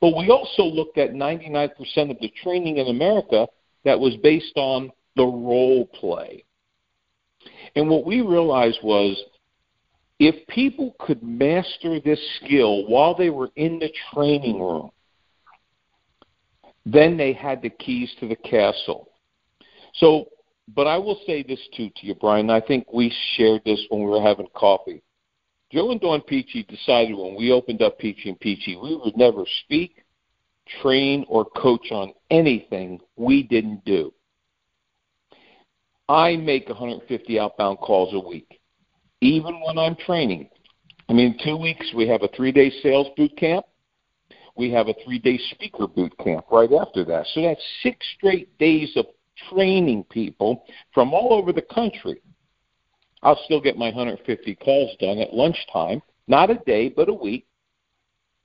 But 0.00 0.16
we 0.16 0.30
also 0.30 0.64
looked 0.64 0.98
at 0.98 1.12
99% 1.12 1.70
of 2.10 2.18
the 2.20 2.32
training 2.42 2.78
in 2.78 2.88
America 2.88 3.46
that 3.84 3.98
was 3.98 4.16
based 4.22 4.56
on 4.56 4.90
the 5.16 5.24
role 5.24 5.86
play. 5.86 6.44
And 7.74 7.88
what 7.88 8.04
we 8.04 8.20
realized 8.20 8.78
was 8.82 9.20
if 10.18 10.46
people 10.48 10.94
could 10.98 11.22
master 11.22 12.00
this 12.00 12.20
skill 12.36 12.86
while 12.86 13.14
they 13.14 13.30
were 13.30 13.50
in 13.56 13.78
the 13.78 13.92
training 14.12 14.60
room, 14.60 14.90
then 16.84 17.16
they 17.16 17.32
had 17.32 17.62
the 17.62 17.70
keys 17.70 18.12
to 18.20 18.28
the 18.28 18.36
castle. 18.36 19.10
So 19.94 20.28
but 20.74 20.86
I 20.86 20.98
will 20.98 21.20
say 21.26 21.42
this 21.42 21.60
too 21.76 21.90
to 21.96 22.06
you, 22.06 22.14
Brian. 22.14 22.50
I 22.50 22.60
think 22.60 22.92
we 22.92 23.12
shared 23.34 23.62
this 23.64 23.84
when 23.88 24.02
we 24.02 24.10
were 24.10 24.22
having 24.22 24.48
coffee. 24.54 25.02
Joe 25.76 25.90
and 25.90 26.00
Dawn 26.00 26.22
Pici 26.22 26.62
decided 26.62 27.14
when 27.14 27.34
we 27.34 27.52
opened 27.52 27.82
up 27.82 27.98
Pici 27.98 28.30
and 28.30 28.40
Pici, 28.40 28.76
we 28.82 28.96
would 28.96 29.14
never 29.14 29.44
speak, 29.64 30.02
train, 30.80 31.26
or 31.28 31.44
coach 31.44 31.88
on 31.90 32.14
anything 32.30 32.98
we 33.16 33.42
didn't 33.42 33.84
do. 33.84 34.10
I 36.08 36.36
make 36.36 36.66
150 36.70 37.38
outbound 37.38 37.76
calls 37.76 38.14
a 38.14 38.26
week, 38.26 38.58
even 39.20 39.60
when 39.66 39.76
I'm 39.76 39.96
training. 39.96 40.48
I 41.10 41.12
mean, 41.12 41.38
two 41.44 41.58
weeks 41.58 41.92
we 41.94 42.08
have 42.08 42.22
a 42.22 42.28
three-day 42.28 42.70
sales 42.82 43.08
boot 43.14 43.36
camp. 43.36 43.66
We 44.56 44.70
have 44.70 44.88
a 44.88 44.94
three-day 45.04 45.38
speaker 45.50 45.86
boot 45.86 46.16
camp 46.24 46.46
right 46.50 46.72
after 46.72 47.04
that. 47.04 47.26
So 47.34 47.42
that's 47.42 47.60
six 47.82 47.98
straight 48.16 48.56
days 48.56 48.96
of 48.96 49.04
training 49.50 50.04
people 50.04 50.64
from 50.94 51.12
all 51.12 51.34
over 51.34 51.52
the 51.52 51.60
country. 51.60 52.22
I'll 53.22 53.40
still 53.44 53.60
get 53.60 53.76
my 53.76 53.86
150 53.86 54.54
calls 54.56 54.96
done 55.00 55.18
at 55.18 55.34
lunchtime, 55.34 56.02
not 56.28 56.50
a 56.50 56.56
day, 56.66 56.88
but 56.88 57.08
a 57.08 57.14
week, 57.14 57.46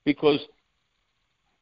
because 0.05 0.39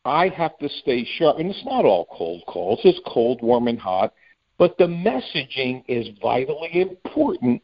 I 0.05 0.29
have 0.29 0.57
to 0.59 0.69
stay 0.81 1.05
sharp. 1.17 1.39
And 1.39 1.49
it's 1.49 1.65
not 1.65 1.85
all 1.85 2.07
cold 2.11 2.43
calls, 2.47 2.79
it's 2.83 2.99
cold, 3.05 3.41
warm, 3.41 3.67
and 3.67 3.79
hot. 3.79 4.13
But 4.57 4.77
the 4.77 4.85
messaging 4.85 5.83
is 5.87 6.07
vitally 6.21 6.81
important 6.81 7.61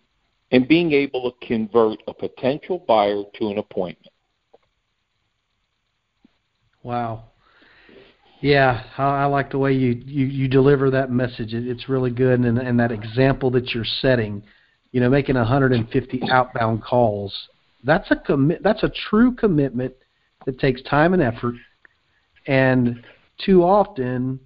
in 0.51 0.67
being 0.67 0.93
able 0.93 1.31
to 1.31 1.47
convert 1.47 1.99
a 2.07 2.13
potential 2.13 2.83
buyer 2.87 3.23
to 3.35 3.49
an 3.49 3.57
appointment. 3.57 4.13
Wow. 6.83 7.23
Yeah, 8.41 8.83
I, 8.97 9.25
like 9.25 9.49
the 9.49 9.57
way 9.57 9.73
you, 9.73 10.01
you, 10.05 10.25
you 10.25 10.47
deliver 10.47 10.91
that 10.91 11.09
message. 11.09 11.53
It, 11.53 11.67
it's 11.67 11.89
really 11.89 12.11
good, 12.11 12.41
and, 12.41 12.59
and 12.59 12.79
that 12.79 12.91
example 12.91 13.49
that 13.51 13.73
you're 13.73 13.83
setting, 14.01 14.43
you 14.95 15.01
know, 15.01 15.09
making 15.09 15.35
150 15.35 16.21
outbound 16.31 16.81
calls. 16.81 17.49
That's 17.83 18.09
a 18.11 18.15
commit. 18.15 18.63
That's 18.63 18.81
a 18.81 18.89
true 19.09 19.35
commitment 19.35 19.93
that 20.45 20.57
takes 20.57 20.81
time 20.83 21.13
and 21.13 21.21
effort. 21.21 21.55
And 22.47 23.03
too 23.45 23.61
often, 23.61 24.39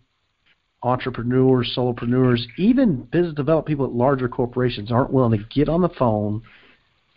entrepreneurs, 0.81 1.71
solopreneurs, 1.77 2.41
even 2.57 3.03
business 3.11 3.35
development 3.35 3.67
people 3.67 3.85
at 3.85 3.91
larger 3.91 4.27
corporations 4.27 4.91
aren't 4.91 5.13
willing 5.13 5.37
to 5.37 5.45
get 5.53 5.69
on 5.69 5.83
the 5.83 5.89
phone 5.89 6.41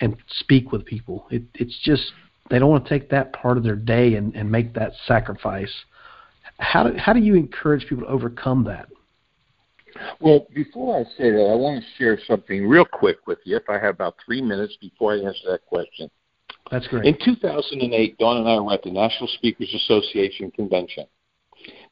and 0.02 0.14
speak 0.28 0.70
with 0.70 0.84
people. 0.84 1.26
It, 1.30 1.44
it's 1.54 1.78
just 1.82 2.12
they 2.50 2.58
don't 2.58 2.68
want 2.68 2.84
to 2.84 2.90
take 2.90 3.08
that 3.08 3.32
part 3.32 3.56
of 3.56 3.62
their 3.62 3.76
day 3.76 4.16
and, 4.16 4.36
and 4.36 4.52
make 4.52 4.74
that 4.74 4.92
sacrifice. 5.06 5.72
How 6.58 6.82
do, 6.82 6.98
how 6.98 7.14
do 7.14 7.20
you 7.20 7.34
encourage 7.36 7.86
people 7.88 8.04
to 8.04 8.10
overcome 8.10 8.64
that? 8.64 8.90
Well, 10.20 10.46
before 10.54 11.00
I 11.00 11.04
say 11.16 11.30
that, 11.30 11.48
I 11.50 11.54
want 11.54 11.82
to 11.82 11.88
share 11.98 12.18
something 12.26 12.66
real 12.66 12.84
quick 12.84 13.26
with 13.26 13.38
you. 13.44 13.56
If 13.56 13.68
I 13.68 13.74
have 13.74 13.94
about 13.94 14.16
three 14.24 14.40
minutes 14.40 14.76
before 14.80 15.14
I 15.14 15.18
answer 15.18 15.50
that 15.50 15.66
question. 15.66 16.10
That's 16.70 16.86
great. 16.88 17.04
In 17.04 17.16
2008, 17.22 18.18
Dawn 18.18 18.38
and 18.38 18.48
I 18.48 18.58
were 18.60 18.72
at 18.72 18.82
the 18.82 18.90
National 18.90 19.28
Speakers 19.28 19.72
Association 19.74 20.50
convention. 20.52 21.06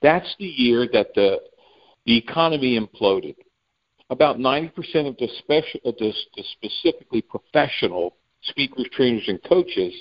That's 0.03 0.35
the 0.39 0.47
year 0.47 0.89
that 0.93 1.15
the 1.15 1.39
the 2.07 2.17
economy 2.17 2.79
imploded. 2.79 3.37
About 4.09 4.39
90% 4.39 4.73
of 5.07 5.17
the, 5.19 5.29
special, 5.39 5.81
the, 5.85 6.13
the 6.35 6.45
specifically 6.57 7.23
professional 7.23 8.17
speakers, 8.43 8.87
trainers, 8.91 9.23
and 9.29 9.39
coaches 9.45 9.93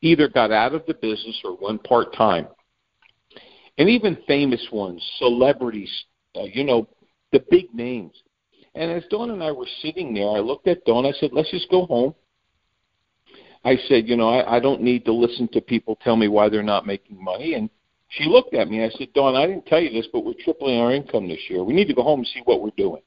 either 0.00 0.28
got 0.28 0.52
out 0.52 0.72
of 0.72 0.86
the 0.86 0.94
business 0.94 1.38
or 1.44 1.58
went 1.60 1.82
part 1.84 2.14
time 2.14 2.46
and 3.78 3.88
even 3.88 4.18
famous 4.26 4.66
ones, 4.70 5.02
celebrities, 5.18 5.90
uh, 6.36 6.44
you 6.44 6.64
know, 6.64 6.88
the 7.32 7.44
big 7.50 7.74
names. 7.74 8.22
And 8.74 8.90
as 8.90 9.04
Dawn 9.10 9.30
and 9.30 9.42
I 9.42 9.52
were 9.52 9.66
sitting 9.82 10.14
there, 10.14 10.30
I 10.30 10.38
looked 10.38 10.66
at 10.66 10.84
Dawn. 10.84 11.04
I 11.04 11.12
said, 11.12 11.30
"Let's 11.32 11.50
just 11.50 11.70
go 11.70 11.86
home." 11.86 12.14
I 13.64 13.76
said, 13.88 14.08
"You 14.08 14.16
know, 14.16 14.28
I, 14.28 14.56
I 14.56 14.60
don't 14.60 14.82
need 14.82 15.04
to 15.04 15.12
listen 15.12 15.48
to 15.48 15.60
people 15.60 15.96
tell 15.96 16.16
me 16.16 16.28
why 16.28 16.48
they're 16.48 16.62
not 16.62 16.86
making 16.86 17.22
money." 17.22 17.54
And 17.54 17.68
she 18.08 18.24
looked 18.24 18.54
at 18.54 18.68
me. 18.68 18.84
I 18.84 18.90
said, 18.90 19.12
"Dawn, 19.12 19.36
I 19.36 19.46
didn't 19.46 19.66
tell 19.66 19.80
you 19.80 19.90
this, 19.90 20.08
but 20.12 20.24
we're 20.24 20.34
tripling 20.44 20.78
our 20.78 20.92
income 20.92 21.28
this 21.28 21.50
year. 21.50 21.62
We 21.62 21.74
need 21.74 21.88
to 21.88 21.94
go 21.94 22.02
home 22.02 22.20
and 22.20 22.28
see 22.28 22.42
what 22.44 22.62
we're 22.62 22.70
doing." 22.76 23.02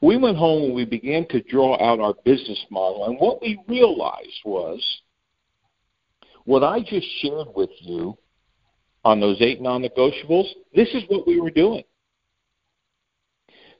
We 0.00 0.16
went 0.16 0.36
home 0.36 0.64
and 0.64 0.74
we 0.74 0.84
began 0.84 1.26
to 1.28 1.42
draw 1.42 1.74
out 1.82 2.00
our 2.00 2.14
business 2.24 2.64
model. 2.70 3.06
And 3.06 3.18
what 3.18 3.42
we 3.42 3.58
realized 3.66 4.40
was 4.44 4.80
what 6.44 6.62
I 6.62 6.80
just 6.80 7.06
shared 7.20 7.48
with 7.54 7.70
you 7.80 8.16
on 9.04 9.20
those 9.20 9.38
eight 9.40 9.60
non 9.60 9.82
negotiables, 9.82 10.46
this 10.74 10.88
is 10.94 11.02
what 11.08 11.26
we 11.26 11.40
were 11.40 11.50
doing. 11.50 11.82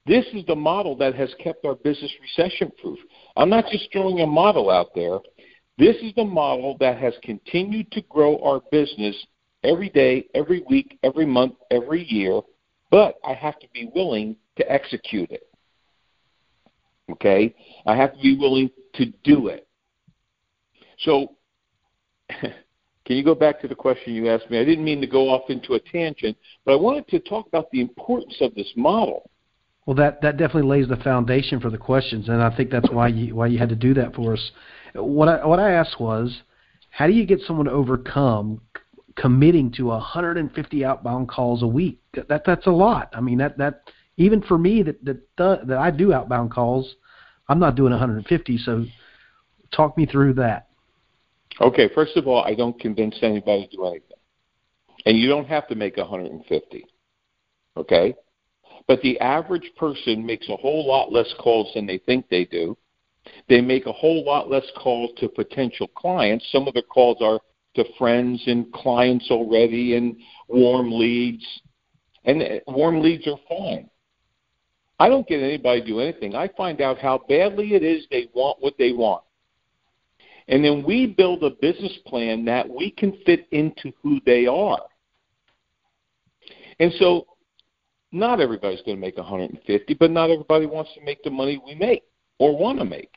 This 0.08 0.24
is 0.32 0.44
the 0.46 0.56
model 0.56 0.96
that 0.96 1.14
has 1.16 1.32
kept 1.38 1.66
our 1.66 1.74
business 1.74 2.10
recession 2.20 2.72
proof. 2.80 2.98
I'm 3.36 3.50
not 3.50 3.66
just 3.70 3.92
throwing 3.92 4.20
a 4.20 4.26
model 4.26 4.70
out 4.70 4.94
there. 4.94 5.18
This 5.76 5.96
is 5.96 6.14
the 6.16 6.24
model 6.24 6.78
that 6.80 6.98
has 6.98 7.12
continued 7.22 7.92
to 7.92 8.00
grow 8.08 8.38
our 8.42 8.62
business 8.72 9.14
every 9.64 9.90
day, 9.90 10.26
every 10.34 10.64
week, 10.68 10.98
every 11.02 11.26
month, 11.26 11.54
every 11.70 12.04
year, 12.04 12.40
but 12.90 13.16
I 13.22 13.34
have 13.34 13.58
to 13.60 13.68
be 13.74 13.90
willing 13.94 14.36
to 14.56 14.72
execute 14.72 15.30
it. 15.30 15.42
Okay? 17.12 17.54
I 17.86 17.94
have 17.94 18.14
to 18.14 18.22
be 18.22 18.36
willing 18.36 18.70
to 18.94 19.06
do 19.24 19.48
it. 19.48 19.68
So 21.00 21.36
Can 23.08 23.16
you 23.16 23.24
go 23.24 23.34
back 23.34 23.58
to 23.62 23.68
the 23.68 23.74
question 23.74 24.12
you 24.12 24.28
asked 24.28 24.50
me? 24.50 24.58
I 24.58 24.64
didn't 24.66 24.84
mean 24.84 25.00
to 25.00 25.06
go 25.06 25.30
off 25.30 25.48
into 25.48 25.72
a 25.72 25.80
tangent, 25.80 26.36
but 26.66 26.72
I 26.72 26.76
wanted 26.76 27.08
to 27.08 27.18
talk 27.20 27.46
about 27.46 27.70
the 27.70 27.80
importance 27.80 28.36
of 28.42 28.54
this 28.54 28.70
model. 28.76 29.30
Well, 29.88 29.94
that 29.94 30.20
that 30.20 30.36
definitely 30.36 30.68
lays 30.68 30.86
the 30.86 30.98
foundation 30.98 31.60
for 31.60 31.70
the 31.70 31.78
questions, 31.78 32.28
and 32.28 32.42
I 32.42 32.54
think 32.54 32.70
that's 32.70 32.90
why 32.90 33.08
you 33.08 33.34
why 33.34 33.46
you 33.46 33.58
had 33.58 33.70
to 33.70 33.74
do 33.74 33.94
that 33.94 34.14
for 34.14 34.34
us. 34.34 34.50
What 34.94 35.28
I 35.28 35.46
what 35.46 35.58
I 35.58 35.72
asked 35.72 35.98
was, 35.98 36.42
how 36.90 37.06
do 37.06 37.14
you 37.14 37.24
get 37.24 37.40
someone 37.46 37.64
to 37.64 37.72
overcome 37.72 38.60
committing 39.16 39.72
to 39.78 39.86
150 39.86 40.84
outbound 40.84 41.30
calls 41.30 41.62
a 41.62 41.66
week? 41.66 42.00
That 42.28 42.42
that's 42.44 42.66
a 42.66 42.70
lot. 42.70 43.08
I 43.14 43.22
mean, 43.22 43.38
that 43.38 43.56
that 43.56 43.84
even 44.18 44.42
for 44.42 44.58
me 44.58 44.82
that 44.82 45.02
that 45.02 45.66
that 45.66 45.78
I 45.78 45.90
do 45.90 46.12
outbound 46.12 46.50
calls, 46.50 46.96
I'm 47.48 47.58
not 47.58 47.74
doing 47.74 47.92
150. 47.92 48.58
So 48.58 48.84
talk 49.74 49.96
me 49.96 50.04
through 50.04 50.34
that. 50.34 50.68
Okay, 51.62 51.88
first 51.94 52.14
of 52.18 52.28
all, 52.28 52.44
I 52.44 52.54
don't 52.54 52.78
convince 52.78 53.16
anybody 53.22 53.66
to 53.68 53.76
do 53.78 53.86
anything. 53.86 54.18
And 55.06 55.16
you 55.16 55.30
don't 55.30 55.46
have 55.46 55.66
to 55.68 55.74
make 55.74 55.96
150. 55.96 56.84
Okay? 57.78 58.14
But 58.88 59.02
the 59.02 59.20
average 59.20 59.70
person 59.76 60.24
makes 60.24 60.48
a 60.48 60.56
whole 60.56 60.86
lot 60.86 61.12
less 61.12 61.32
calls 61.38 61.70
than 61.74 61.86
they 61.86 61.98
think 61.98 62.28
they 62.28 62.46
do. 62.46 62.76
They 63.48 63.60
make 63.60 63.84
a 63.84 63.92
whole 63.92 64.24
lot 64.24 64.50
less 64.50 64.64
calls 64.76 65.10
to 65.18 65.28
potential 65.28 65.88
clients. 65.88 66.46
Some 66.50 66.66
of 66.66 66.74
the 66.74 66.82
calls 66.82 67.18
are 67.20 67.38
to 67.74 67.84
friends 67.98 68.42
and 68.46 68.72
clients 68.72 69.30
already 69.30 69.94
and 69.94 70.16
warm 70.48 70.90
leads. 70.90 71.44
And 72.24 72.42
uh, 72.42 72.46
warm 72.66 73.00
leads 73.00 73.26
are 73.26 73.38
fine. 73.46 73.90
I 74.98 75.08
don't 75.08 75.28
get 75.28 75.42
anybody 75.42 75.82
to 75.82 75.86
do 75.86 76.00
anything. 76.00 76.34
I 76.34 76.48
find 76.48 76.80
out 76.80 76.98
how 76.98 77.22
badly 77.28 77.74
it 77.74 77.82
is 77.82 78.06
they 78.10 78.28
want 78.34 78.56
what 78.60 78.74
they 78.78 78.92
want. 78.92 79.22
And 80.48 80.64
then 80.64 80.82
we 80.82 81.06
build 81.06 81.44
a 81.44 81.50
business 81.50 81.96
plan 82.06 82.46
that 82.46 82.68
we 82.68 82.90
can 82.90 83.18
fit 83.26 83.46
into 83.52 83.92
who 84.02 84.18
they 84.24 84.46
are. 84.46 84.80
And 86.80 86.92
so 86.98 87.26
not 88.12 88.40
everybody's 88.40 88.82
going 88.82 88.96
to 88.96 89.00
make 89.00 89.16
150, 89.16 89.94
but 89.94 90.10
not 90.10 90.30
everybody 90.30 90.66
wants 90.66 90.90
to 90.94 91.04
make 91.04 91.22
the 91.22 91.30
money 91.30 91.60
we 91.64 91.74
make 91.74 92.04
or 92.38 92.56
want 92.56 92.78
to 92.78 92.84
make. 92.84 93.10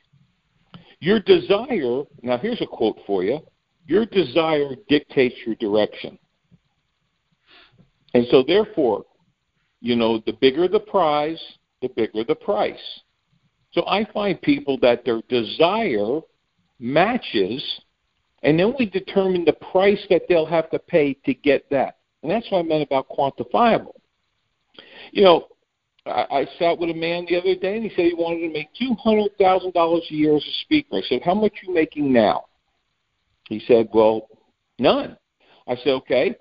Your 1.00 1.20
desire, 1.20 2.04
now 2.22 2.38
here's 2.38 2.62
a 2.62 2.68
quote 2.68 2.98
for 3.08 3.24
you 3.24 3.40
your 3.88 4.06
desire 4.06 4.76
dictates 4.88 5.36
your 5.46 5.56
direction. 5.56 6.18
And 8.14 8.26
so, 8.30 8.44
therefore, 8.46 9.04
you 9.82 9.96
know, 9.96 10.22
the 10.26 10.34
bigger 10.34 10.68
the 10.68 10.80
prize, 10.80 11.42
the 11.82 11.90
bigger 11.90 12.24
the 12.24 12.36
price. 12.36 12.80
So 13.74 13.86
I 13.88 14.06
find 14.14 14.42
people 14.42 14.78
that 14.82 15.04
their 15.06 15.22
desire 15.30 16.20
matches, 16.80 17.64
and 18.44 18.60
then 18.60 18.74
we 18.78 18.86
determine 18.86 19.46
the 19.46 19.54
price 19.72 20.02
that 20.10 20.24
they'll 20.28 20.46
have 20.46 20.70
to 20.72 20.80
pay 20.80 21.14
to 21.26 21.34
get 21.34 21.70
that. 21.72 21.98
And 22.22 22.32
that's 22.32 22.50
what 22.52 22.60
I 22.60 22.64
meant 22.64 22.84
about 22.84 23.08
quantifiable. 23.10 23.96
You 25.12 25.24
know, 25.24 25.48
I, 26.06 26.26
I 26.32 26.48
sat 26.58 26.78
with 26.78 26.90
a 26.90 26.94
man 26.94 27.26
the 27.28 27.38
other 27.38 27.56
day, 27.56 27.76
and 27.76 27.84
he 27.84 27.90
said 27.90 28.06
he 28.06 28.14
wanted 28.14 28.48
to 28.48 28.54
make 28.54 28.70
two 28.74 28.96
hundred 28.96 29.38
thousand 29.38 29.74
dollars 29.74 30.04
a 30.10 30.14
year 30.14 30.36
as 30.36 30.44
a 30.44 30.54
speaker. 30.64 30.98
I 30.98 31.02
said, 31.08 31.22
"How 31.24 31.34
much 31.34 31.54
are 31.54 31.66
you 31.68 31.74
making 31.74 32.12
now?" 32.12 32.46
He 33.48 33.62
said, 33.68 33.90
"Well, 33.94 34.28
none." 34.80 35.18
I 35.68 35.76
said, 35.76 35.90
"Okay, 35.90 36.36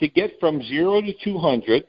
to 0.00 0.08
get 0.08 0.40
from 0.40 0.62
zero 0.62 1.00
to 1.00 1.12
two 1.22 1.38
hundred, 1.38 1.84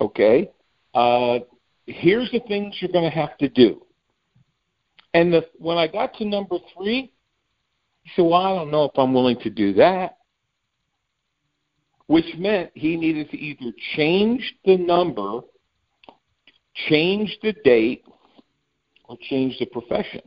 okay, 0.00 0.50
uh, 0.94 1.38
here's 1.86 2.30
the 2.30 2.40
things 2.40 2.76
you're 2.80 2.92
going 2.92 3.10
to 3.10 3.16
have 3.16 3.38
to 3.38 3.48
do." 3.48 3.82
And 5.14 5.32
the, 5.32 5.46
when 5.58 5.78
I 5.78 5.86
got 5.86 6.14
to 6.14 6.24
number 6.24 6.56
three, 6.76 7.12
he 8.02 8.10
said, 8.14 8.24
"Well, 8.26 8.34
I 8.34 8.54
don't 8.54 8.70
know 8.70 8.84
if 8.84 8.98
I'm 8.98 9.14
willing 9.14 9.38
to 9.40 9.50
do 9.50 9.72
that." 9.74 10.18
Which 12.06 12.26
meant 12.36 12.70
he 12.74 12.96
needed 12.96 13.30
to 13.30 13.38
either 13.38 13.72
change 13.96 14.54
the 14.64 14.76
number, 14.76 15.40
change 16.88 17.38
the 17.42 17.54
date, 17.64 18.04
or 19.04 19.16
change 19.28 19.58
the 19.58 19.66
profession. 19.66 20.20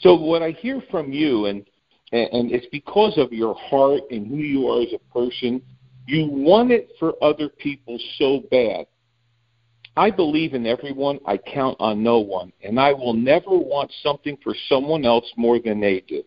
So 0.00 0.14
what 0.14 0.42
I 0.42 0.50
hear 0.50 0.82
from 0.90 1.12
you, 1.12 1.46
and 1.46 1.64
and 2.12 2.50
it's 2.50 2.66
because 2.72 3.16
of 3.18 3.32
your 3.32 3.54
heart 3.54 4.00
and 4.10 4.26
who 4.26 4.38
you 4.38 4.66
are 4.68 4.82
as 4.82 4.92
a 4.92 5.12
person, 5.12 5.62
you 6.06 6.26
want 6.26 6.72
it 6.72 6.90
for 6.98 7.14
other 7.22 7.48
people 7.48 7.98
so 8.18 8.42
bad. 8.50 8.86
I 9.96 10.10
believe 10.10 10.54
in 10.54 10.66
everyone. 10.66 11.20
I 11.26 11.36
count 11.36 11.76
on 11.78 12.02
no 12.02 12.18
one, 12.18 12.52
and 12.64 12.80
I 12.80 12.92
will 12.92 13.12
never 13.12 13.56
want 13.56 13.92
something 14.02 14.36
for 14.42 14.54
someone 14.68 15.04
else 15.04 15.30
more 15.36 15.60
than 15.60 15.80
they 15.80 16.00
do. 16.00 16.24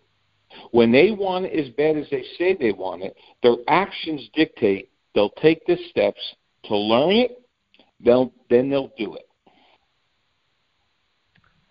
When 0.72 0.92
they 0.92 1.12
want 1.12 1.46
it 1.46 1.58
as 1.58 1.72
bad 1.76 1.98
as 1.98 2.06
they 2.10 2.24
say 2.38 2.56
they 2.60 2.72
want 2.72 3.04
it, 3.04 3.16
their 3.42 3.56
actions 3.68 4.30
dictate 4.34 4.90
they'll 5.16 5.30
take 5.30 5.66
the 5.66 5.78
steps 5.90 6.20
to 6.66 6.76
learn 6.76 7.12
it, 7.12 7.44
they'll 8.04 8.34
then 8.50 8.70
they'll 8.70 8.92
do 8.98 9.16
it. 9.16 9.28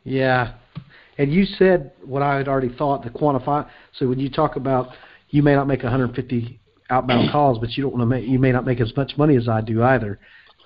Yeah. 0.04 0.54
And 1.18 1.32
you 1.32 1.44
said 1.44 1.92
what 2.04 2.22
I 2.22 2.36
had 2.36 2.48
already 2.48 2.74
thought 2.74 3.04
the 3.04 3.10
quantify. 3.10 3.68
So 3.98 4.08
when 4.08 4.18
you 4.18 4.30
talk 4.30 4.56
about 4.56 4.88
you 5.30 5.42
may 5.42 5.54
not 5.54 5.66
make 5.66 5.82
150 5.82 6.60
outbound 6.90 7.30
calls, 7.32 7.58
but 7.58 7.70
you 7.70 7.82
don't 7.82 7.92
want 7.92 8.02
to 8.02 8.06
make 8.06 8.26
you 8.26 8.38
may 8.38 8.52
not 8.52 8.64
make 8.64 8.80
as 8.80 8.94
much 8.96 9.12
money 9.16 9.36
as 9.36 9.48
I 9.48 9.60
do 9.60 9.82
either. 9.82 10.18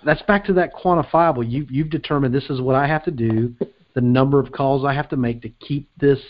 That's 0.05 0.22
back 0.22 0.44
to 0.46 0.52
that 0.55 0.74
quantifiable. 0.74 1.48
You 1.48 1.66
you've 1.70 1.90
determined 1.90 2.35
this 2.35 2.50
is 2.50 2.61
what 2.61 2.74
I 2.76 2.87
have 2.87 3.05
to 3.05 3.11
do, 3.11 3.55
the 3.94 4.00
number 4.00 4.38
of 4.38 4.52
calls 4.52 4.85
I 4.85 4.92
have 4.92 5.09
to 5.11 5.16
make 5.16 5.42
to 5.42 5.48
keep 5.48 5.88
this 5.98 6.20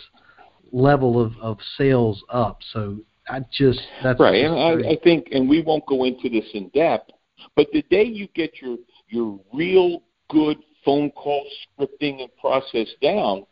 level 0.73 1.21
of, 1.21 1.33
of 1.41 1.59
sales 1.77 2.23
up. 2.31 2.59
So 2.73 2.99
I 3.29 3.41
just 3.53 3.81
that's 4.03 4.21
right, 4.21 4.43
just 4.43 4.53
and 4.53 4.87
I, 4.87 4.91
I 4.91 4.99
think, 5.03 5.29
and 5.33 5.49
we 5.49 5.63
won't 5.63 5.87
go 5.87 6.05
into 6.05 6.29
this 6.29 6.47
in 6.55 6.69
depth, 6.71 7.11
but 7.55 7.69
the 7.73 7.83
day 7.91 8.05
you 8.05 8.29
get 8.35 8.61
your 8.61 8.77
your 9.09 9.41
real 9.53 10.03
good 10.29 10.59
phone 10.85 11.11
call 11.11 11.47
scripting 11.79 12.21
and 12.21 12.31
process 12.41 12.89
down, 13.03 13.45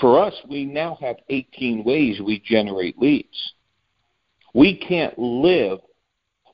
for 0.00 0.22
us, 0.22 0.34
we 0.48 0.64
now 0.64 0.98
have 1.00 1.16
18 1.28 1.84
ways 1.84 2.20
we 2.20 2.40
generate 2.44 2.98
leads. 2.98 3.52
We 4.54 4.76
can't 4.76 5.16
live, 5.18 5.78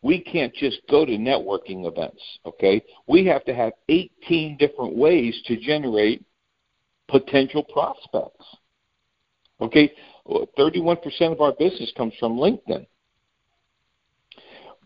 we 0.03 0.21
can't 0.21 0.53
just 0.55 0.81
go 0.91 1.07
to 1.07 1.13
networking 1.13 1.87
events, 1.87 2.23
okay? 2.45 2.83
We 3.07 3.25
have 3.27 3.45
to 3.45 3.55
have 3.55 3.73
18 3.89 4.57
different 4.59 4.97
ways 4.97 5.41
to 5.47 5.57
generate 5.57 6.25
potential 7.09 7.63
prospects. 7.63 8.45
Okay, 9.63 9.93
31% 10.29 11.33
of 11.33 11.41
our 11.41 11.53
business 11.53 11.93
comes 11.97 12.13
from 12.19 12.37
LinkedIn. 12.37 12.85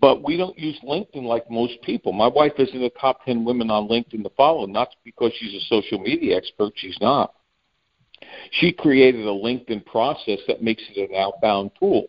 But 0.01 0.23
we 0.23 0.37
don't 0.37 0.59
use 0.59 0.79
LinkedIn 0.85 1.23
like 1.23 1.51
most 1.51 1.81
people. 1.83 2.13
My 2.13 2.27
wife 2.27 2.53
is 2.59 2.69
in 2.75 2.83
the 2.83 2.91
top 3.01 3.25
10 3.25 3.43
women 3.45 3.71
on 3.71 3.89
LinkedIn 3.89 4.23
to 4.23 4.31
follow, 4.37 4.67
not 4.67 4.89
because 5.03 5.33
she's 5.39 5.55
a 5.55 5.67
social 5.67 5.99
media 5.99 6.37
expert, 6.37 6.75
she's 6.77 6.99
not. 7.01 7.33
She 8.51 8.71
created 8.71 9.23
a 9.27 9.31
LinkedIn 9.31 9.87
process 9.87 10.41
that 10.47 10.63
makes 10.63 10.83
it 10.95 11.11
an 11.11 11.17
outbound 11.17 11.71
tool. 11.81 12.09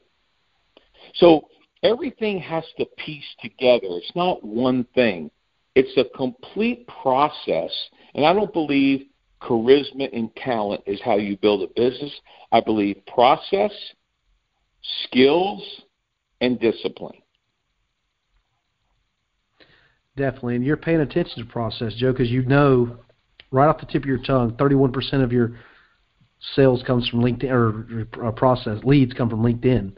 So 1.16 1.48
everything 1.84 2.40
has 2.40 2.66
to 2.78 2.86
piece 2.98 3.24
together. 3.42 3.88
It's 3.92 4.12
not 4.14 4.44
one 4.44 4.86
thing, 4.94 5.32
it's 5.74 5.96
a 5.98 6.18
complete 6.18 6.86
process. 6.88 7.72
And 8.14 8.26
I 8.26 8.34
don't 8.34 8.52
believe 8.52 9.08
charisma 9.42 10.10
and 10.14 10.36
talent 10.36 10.82
is 10.86 11.00
how 11.04 11.18
you 11.18 11.38
build 11.38 11.64
a 11.64 11.74
business. 11.76 12.12
I 12.52 12.62
believe 12.62 13.02
process, 13.06 13.72
skills, 15.04 15.64
and 16.42 16.60
discipline. 16.60 17.18
Definitely, 20.16 20.56
and 20.56 20.66
you're 20.66 20.78
paying 20.78 21.02
attention 21.02 21.46
to 21.46 21.52
process, 21.52 21.94
Joe, 21.96 22.12
because 22.12 22.32
you 22.32 22.44
know 22.44 22.98
right 23.52 23.68
off 23.68 23.80
the 23.80 23.86
tip 23.86 24.04
of 24.04 24.10
your 24.10 24.24
tongue, 24.24 24.54
31% 24.54 25.24
of 25.24 25.32
your 25.32 25.60
sales 26.56 26.84
comes 26.86 27.08
from 27.08 27.22
LinkedIn 27.22 27.52
or, 27.52 28.08
or 28.22 28.32
process 28.32 28.84
leads 28.84 29.14
come 29.14 29.30
from 29.30 29.42
LinkedIn. 29.42 29.94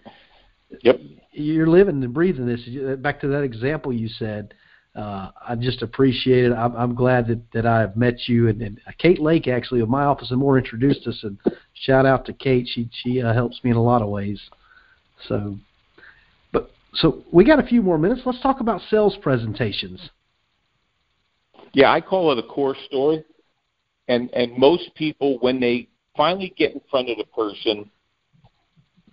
Yep. 0.84 0.99
You're 1.32 1.67
living 1.67 2.04
and 2.04 2.13
breathing 2.13 2.45
this. 2.45 2.62
Back 2.99 3.21
to 3.21 3.28
that 3.30 3.43
example 3.43 3.93
you 3.93 4.08
said 4.08 4.54
uh, 5.00 5.32
I 5.48 5.56
just 5.56 5.82
appreciate 5.82 6.44
it. 6.44 6.52
I'm, 6.52 6.76
I'm 6.76 6.94
glad 6.94 7.28
that, 7.28 7.40
that 7.54 7.66
I've 7.66 7.96
met 7.96 8.28
you. 8.28 8.50
And, 8.50 8.62
and 8.62 8.82
Kate 8.98 9.22
Lake, 9.22 9.48
actually, 9.48 9.80
of 9.80 9.88
my 9.88 10.04
office 10.04 10.30
and 10.32 10.40
more, 10.40 10.58
introduced 10.58 11.08
us. 11.08 11.18
And 11.24 11.38
shout 11.74 12.06
out 12.06 12.26
to 12.26 12.34
Kate. 12.34 12.68
She 12.68 12.90
she 12.92 13.22
uh, 13.22 13.34
helps 13.34 13.64
me 13.64 13.72
in 13.72 13.78
a 13.78 13.82
lot 13.82 14.02
of 14.02 14.10
ways. 14.10 14.42
So, 15.28 15.56
but 16.52 16.72
so 16.96 17.24
we 17.32 17.46
got 17.46 17.60
a 17.60 17.64
few 17.64 17.82
more 17.82 17.98
minutes. 17.98 18.22
Let's 18.26 18.42
talk 18.42 18.60
about 18.60 18.82
sales 18.90 19.18
presentations. 19.22 20.10
Yeah, 21.72 21.94
I 21.94 22.02
call 22.02 22.34
it 22.34 22.40
a 22.40 22.44
core 22.44 22.76
story. 22.88 23.24
And 24.10 24.30
and 24.34 24.58
most 24.58 24.94
people, 24.96 25.38
when 25.40 25.62
they 25.62 25.88
finally 26.18 26.54
get 26.58 26.74
in 26.74 26.82
front 26.92 27.10
of 27.10 27.18
the 27.18 27.26
person, 27.26 27.90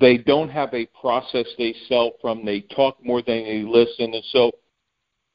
they 0.01 0.17
don't 0.17 0.49
have 0.49 0.75
a 0.75 0.87
process 1.01 1.47
they 1.57 1.77
sell 1.89 2.13
from. 2.21 2.45
They 2.45 2.63
talk 2.63 2.97
more 3.05 3.23
than 3.23 3.45
they 3.45 3.63
listen, 3.63 4.15
and 4.15 4.25
so 4.33 4.51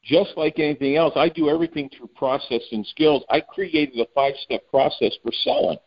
just 0.02 0.30
like 0.36 0.58
anything 0.58 0.96
else, 0.96 1.12
I 1.16 1.28
do 1.28 1.48
everything 1.48 1.88
through 1.96 2.08
process 2.16 2.62
and 2.72 2.86
skills. 2.86 3.22
I 3.30 3.40
created 3.40 3.98
a 4.00 4.06
five 4.14 4.34
step 4.42 4.68
process 4.68 5.12
for 5.22 5.32
selling. 5.44 5.78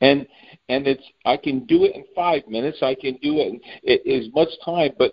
And 0.00 0.26
and 0.68 0.86
it's 0.86 1.04
I 1.24 1.36
can 1.36 1.64
do 1.64 1.84
it 1.84 1.94
in 1.94 2.04
five 2.14 2.46
minutes. 2.48 2.78
I 2.82 2.94
can 2.94 3.14
do 3.22 3.38
it 3.38 3.62
in 3.84 4.12
as 4.12 4.28
much 4.34 4.48
time, 4.64 4.90
but 4.98 5.12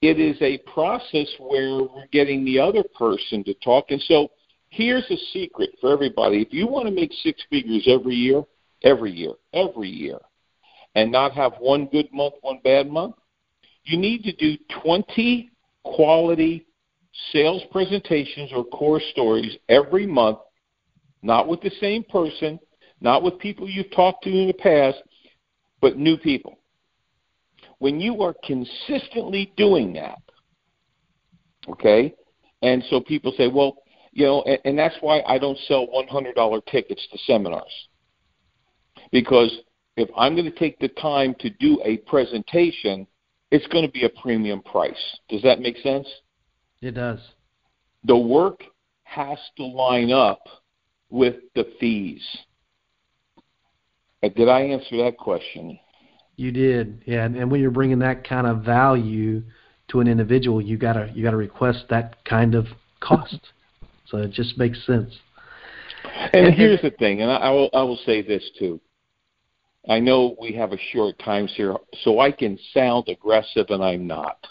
it 0.00 0.20
is 0.20 0.40
a 0.40 0.58
process 0.72 1.26
where 1.38 1.82
we're 1.82 2.06
getting 2.12 2.44
the 2.44 2.58
other 2.58 2.84
person 2.96 3.42
to 3.44 3.54
talk. 3.54 3.86
And 3.90 4.00
so 4.02 4.30
here's 4.68 5.10
a 5.10 5.16
secret 5.32 5.70
for 5.80 5.92
everybody. 5.92 6.40
If 6.40 6.52
you 6.52 6.68
want 6.68 6.86
to 6.86 6.94
make 6.94 7.12
six 7.22 7.42
figures 7.50 7.86
every 7.88 8.14
year, 8.14 8.44
every 8.84 9.10
year, 9.10 9.32
every 9.52 9.88
year, 9.88 10.18
and 10.94 11.10
not 11.10 11.32
have 11.32 11.54
one 11.58 11.86
good 11.86 12.12
month, 12.12 12.34
one 12.42 12.60
bad 12.62 12.88
month, 12.88 13.16
you 13.82 13.98
need 13.98 14.22
to 14.22 14.32
do 14.32 14.56
20 14.84 15.50
quality 15.82 16.67
sales 17.32 17.62
presentations 17.70 18.50
or 18.54 18.64
core 18.64 19.00
stories 19.12 19.56
every 19.68 20.06
month 20.06 20.38
not 21.22 21.48
with 21.48 21.60
the 21.60 21.70
same 21.80 22.04
person, 22.04 22.58
not 23.00 23.22
with 23.22 23.38
people 23.38 23.68
you've 23.68 23.90
talked 23.90 24.24
to 24.24 24.30
in 24.30 24.48
the 24.48 24.54
past, 24.54 24.98
but 25.80 25.96
new 25.96 26.16
people. 26.16 26.58
When 27.78 28.00
you 28.00 28.22
are 28.22 28.34
consistently 28.44 29.52
doing 29.56 29.92
that, 29.94 30.18
okay, 31.68 32.14
and 32.62 32.82
so 32.90 33.00
people 33.00 33.32
say, 33.36 33.48
well, 33.48 33.76
you 34.12 34.24
know, 34.24 34.42
and, 34.42 34.58
and 34.64 34.78
that's 34.78 34.96
why 35.00 35.22
I 35.26 35.38
don't 35.38 35.58
sell 35.68 35.86
$100 35.88 36.66
tickets 36.66 37.06
to 37.12 37.18
seminars. 37.18 37.88
Because 39.12 39.56
if 39.96 40.08
I'm 40.16 40.34
going 40.34 40.50
to 40.50 40.58
take 40.58 40.78
the 40.80 40.88
time 40.88 41.34
to 41.40 41.50
do 41.50 41.80
a 41.84 41.98
presentation, 41.98 43.06
it's 43.50 43.66
going 43.68 43.86
to 43.86 43.92
be 43.92 44.04
a 44.04 44.22
premium 44.22 44.60
price. 44.62 45.18
Does 45.28 45.42
that 45.42 45.60
make 45.60 45.76
sense? 45.78 46.08
It 46.80 46.92
does. 46.92 47.20
The 48.04 48.16
work 48.16 48.62
has 49.04 49.38
to 49.56 49.64
line 49.64 50.12
up 50.12 50.40
with 51.10 51.36
the 51.54 51.66
fees. 51.80 52.22
Uh, 54.22 54.28
did 54.28 54.48
I 54.48 54.60
answer 54.62 54.96
that 55.04 55.16
question? 55.16 55.78
You 56.36 56.52
did, 56.52 57.02
yeah. 57.06 57.24
And, 57.24 57.36
and 57.36 57.50
when 57.50 57.60
you're 57.60 57.70
bringing 57.70 57.98
that 58.00 58.26
kind 58.26 58.46
of 58.46 58.62
value 58.62 59.42
to 59.88 60.00
an 60.00 60.06
individual, 60.06 60.60
you 60.60 60.76
gotta 60.76 61.10
you 61.14 61.22
gotta 61.22 61.36
request 61.36 61.86
that 61.90 62.24
kind 62.24 62.54
of 62.54 62.66
cost. 63.00 63.38
so 64.06 64.18
it 64.18 64.32
just 64.32 64.56
makes 64.58 64.84
sense. 64.86 65.12
And, 66.32 66.46
and 66.46 66.54
here's 66.54 66.80
the 66.80 66.90
thing, 66.90 67.22
and 67.22 67.30
I, 67.30 67.36
I 67.36 67.50
will 67.50 67.70
I 67.72 67.82
will 67.82 67.98
say 68.06 68.22
this 68.22 68.48
too. 68.58 68.80
I 69.88 69.98
know 69.98 70.36
we 70.40 70.52
have 70.52 70.72
a 70.72 70.78
short 70.92 71.18
time 71.18 71.46
here, 71.46 71.74
so 72.02 72.20
I 72.20 72.30
can 72.30 72.58
sound 72.74 73.08
aggressive, 73.08 73.66
and 73.70 73.82
I'm 73.82 74.06
not. 74.06 74.46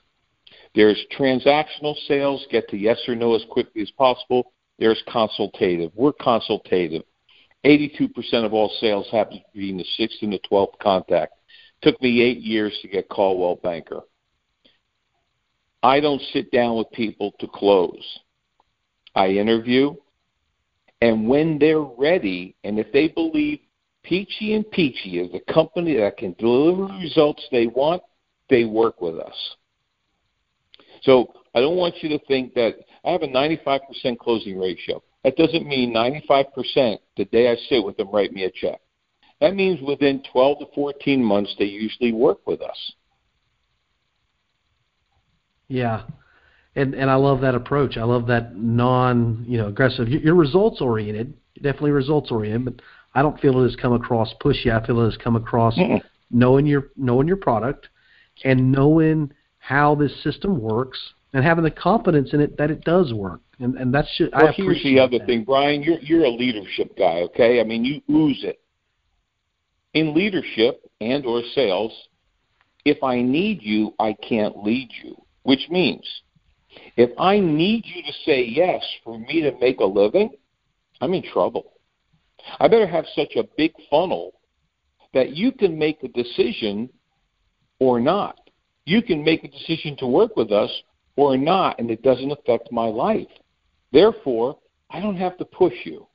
There's 0.76 1.00
transactional 1.18 1.96
sales, 2.08 2.46
get 2.52 2.68
to 2.70 2.78
yes 2.78 3.00
or 3.08 3.16
no 3.16 3.36
as 3.36 3.44
quickly 3.50 3.82
as 3.82 3.92
possible. 3.92 4.54
There's 4.80 5.02
consultative. 5.12 5.92
We're 5.96 6.14
consultative. 6.14 7.04
82% 7.66 8.12
of 8.46 8.54
all 8.54 8.72
sales 8.80 9.08
happen 9.12 9.42
between 9.54 9.78
the 9.78 9.86
sixth 9.98 10.20
and 10.22 10.32
the 10.32 10.40
12th 10.50 10.78
contact. 10.80 11.34
Took 11.82 12.02
me 12.02 12.22
eight 12.22 12.40
years 12.40 12.78
to 12.82 12.88
get 12.88 13.10
Coldwell 13.10 13.56
Banker. 13.56 14.02
I 15.84 16.00
don't 16.00 16.22
sit 16.34 16.52
down 16.52 16.78
with 16.78 16.92
people 16.92 17.34
to 17.40 17.48
close. 17.48 18.20
I 19.16 19.30
interview, 19.30 19.96
and 21.02 21.28
when 21.28 21.58
they're 21.60 21.82
ready, 21.82 22.56
and 22.64 22.80
if 22.80 22.92
they 22.92 23.08
believe 23.08 23.60
Pici 24.04 24.56
and 24.56 24.70
Pici 24.72 25.20
is 25.20 25.34
a 25.34 25.54
company 25.54 25.98
that 25.98 26.18
can 26.18 26.34
deliver 26.40 26.88
the 26.88 27.00
results 27.00 27.46
they 27.52 27.68
want, 27.68 28.02
they 28.50 28.64
work 28.64 29.02
with 29.02 29.20
us. 29.20 29.56
So 31.08 31.34
I 31.56 31.62
don't 31.62 31.78
want 31.78 31.96
you 32.02 32.10
to 32.10 32.20
think 32.26 32.54
that 32.56 32.76
I 33.06 33.12
have 33.12 33.22
a 33.24 33.28
95% 33.28 34.20
closing 34.20 34.60
ratio. 34.60 35.02
That 35.24 35.38
doesn't 35.38 35.66
mean 35.66 35.94
95% 35.94 36.98
the 37.16 37.26
day 37.26 37.50
I 37.50 37.56
sit 37.70 37.84
with 37.84 37.96
them 37.96 38.12
write 38.12 38.34
me 38.34 38.44
a 38.44 38.52
check. 38.52 38.80
That 39.40 39.56
means 39.56 39.80
within 39.82 40.22
12 40.32 40.60
to 40.60 40.66
14 40.76 41.24
months 41.24 41.56
they 41.58 41.66
usually 41.66 42.12
work 42.12 42.46
with 42.46 42.62
us. 42.62 42.94
Yeah. 45.70 46.04
And 46.76 46.94
and 46.94 47.10
I 47.10 47.16
love 47.16 47.42
that 47.42 47.56
approach. 47.56 47.98
I 47.98 48.04
love 48.04 48.28
that 48.28 48.56
non, 48.56 49.46
you 49.48 49.58
know, 49.58 49.68
aggressive. 49.68 50.10
You're 50.10 50.36
results 50.36 50.82
oriented, 50.82 51.34
definitely 51.56 51.92
results 51.92 52.32
oriented, 52.32 52.66
but 52.66 52.86
I 53.16 53.22
don't 53.22 53.40
feel 53.40 53.60
it 53.62 53.64
has 53.64 53.76
come 53.78 53.94
across 53.94 54.34
pushy. 54.44 54.70
I 54.72 54.86
feel 54.86 55.02
it 55.02 55.06
has 55.06 55.18
come 55.18 55.36
across 55.36 55.76
Mm-mm. 55.78 56.02
knowing 56.30 56.66
your 56.66 56.90
knowing 56.96 57.28
your 57.28 57.38
product 57.38 57.88
and 58.44 58.72
knowing 58.72 59.32
how 59.68 59.94
this 59.96 60.24
system 60.24 60.62
works 60.62 60.98
and 61.34 61.44
having 61.44 61.64
the 61.66 61.72
confidence 61.72 62.32
in 62.32 62.40
it 62.40 62.58
that 62.58 62.72
it 62.72 62.86
does 62.86 63.14
work. 63.14 63.42
And 63.60 63.76
and 63.76 63.94
that's 63.94 64.08
just 64.18 64.32
well, 64.34 64.48
I 64.48 64.52
here's 64.54 64.82
the 64.82 64.98
other 64.98 65.20
that. 65.20 65.28
thing, 65.28 65.44
Brian. 65.44 65.84
You're 65.84 66.00
you're 66.00 66.24
a 66.24 66.30
leadership 66.30 66.98
guy, 66.98 67.22
okay? 67.24 67.60
I 67.60 67.66
mean, 67.66 67.84
you 67.84 68.02
ooze 68.10 68.44
it. 68.44 68.62
In 69.94 70.14
leadership 70.14 70.90
and 71.02 71.26
or 71.26 71.42
sales, 71.54 71.92
if 72.86 73.04
I 73.04 73.22
need 73.22 73.62
you, 73.62 73.94
I 74.00 74.14
can't 74.14 74.64
lead 74.64 74.90
you. 75.04 75.22
Which 75.44 75.68
means, 75.70 76.06
if 76.96 77.10
I 77.20 77.40
need 77.40 77.86
you 77.86 78.04
to 78.04 78.14
say 78.26 78.46
yes 78.46 78.82
for 79.04 79.20
me 79.20 79.42
to 79.42 79.52
make 79.60 79.80
a 79.82 79.86
living, 79.86 80.30
I'm 81.02 81.14
in 81.14 81.24
trouble. 81.24 81.74
I 82.60 82.70
better 82.70 82.88
have 82.88 83.06
such 83.16 83.36
a 83.36 83.44
big 83.58 83.74
funnel 83.90 84.34
that 85.14 85.36
you 85.36 85.52
can 85.52 85.78
make 85.78 86.04
a 86.04 86.08
decision 86.08 86.90
or 87.80 88.00
not. 88.00 88.47
You 88.88 89.02
can 89.02 89.22
make 89.22 89.44
a 89.44 89.50
decision 89.50 89.98
to 89.98 90.08
work 90.08 90.38
with 90.38 90.50
us 90.50 90.72
or 91.18 91.36
not, 91.36 91.78
and 91.78 91.92
it 91.92 92.02
doesn't 92.04 92.32
affect 92.32 92.72
my 92.72 92.86
life. 92.86 93.28
Therefore, 93.92 94.60
I 94.90 95.02
don't 95.02 95.18
have 95.18 95.38
to 95.40 95.46
push 95.46 95.74
you. 95.84 96.08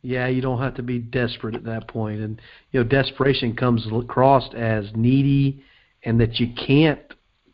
Yeah, 0.00 0.28
you 0.28 0.40
don't 0.40 0.62
have 0.62 0.74
to 0.76 0.82
be 0.82 1.00
desperate 1.00 1.54
at 1.54 1.64
that 1.64 1.86
point, 1.86 2.22
and 2.22 2.40
you 2.72 2.80
know, 2.80 2.88
desperation 2.88 3.54
comes 3.54 3.86
across 3.92 4.54
as 4.54 4.86
needy, 4.94 5.62
and 6.04 6.18
that 6.18 6.40
you 6.40 6.48
can't 6.54 7.00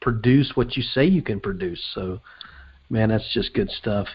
produce 0.00 0.52
what 0.54 0.76
you 0.76 0.85
say 0.85 1.04
you 1.04 1.22
can 1.22 1.40
produce. 1.40 1.83
So, 1.94 2.20
man, 2.90 3.09
that's 3.09 3.28
just 3.35 3.54
good 3.54 3.70
stuff. 3.70 4.07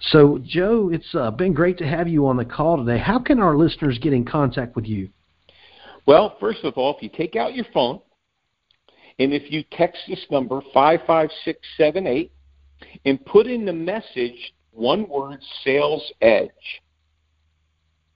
So, 0.00 0.40
Joe, 0.44 0.90
it's 0.92 1.14
uh, 1.14 1.30
been 1.30 1.52
great 1.52 1.78
to 1.78 1.86
have 1.86 2.08
you 2.08 2.26
on 2.26 2.38
the 2.38 2.44
call 2.44 2.84
today. 2.84 2.98
How 2.98 3.20
can 3.20 3.38
our 3.38 3.56
listeners 3.56 4.00
get 4.00 4.12
in 4.12 4.24
contact 4.24 4.74
with 4.74 4.86
you? 4.86 5.10
Well, 6.06 6.36
first 6.40 6.64
of 6.64 6.74
all, 6.74 6.96
if 6.96 7.02
you 7.02 7.08
take 7.08 7.36
out 7.36 7.54
your 7.54 7.66
phone 7.72 8.00
and 9.18 9.32
if 9.32 9.50
you 9.50 9.64
text 9.72 10.00
this 10.08 10.24
number 10.30 10.60
55678 10.72 12.32
and 13.04 13.24
put 13.26 13.46
in 13.46 13.64
the 13.64 13.72
message 13.72 14.54
one 14.72 15.08
word 15.08 15.40
sales 15.64 16.10
edge, 16.20 16.50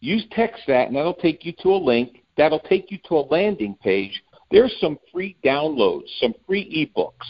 use 0.01 0.25
text 0.33 0.63
that 0.67 0.89
and 0.89 0.97
that'll 0.97 1.15
take 1.15 1.45
you 1.45 1.53
to 1.63 1.71
a 1.71 1.77
link. 1.77 2.23
That'll 2.37 2.61
take 2.61 2.91
you 2.91 2.99
to 3.09 3.17
a 3.17 3.29
landing 3.31 3.77
page. 3.83 4.23
There's 4.51 4.75
some 4.81 4.99
free 5.13 5.37
downloads, 5.45 6.09
some 6.21 6.35
free 6.47 6.93
ebooks. 6.97 7.27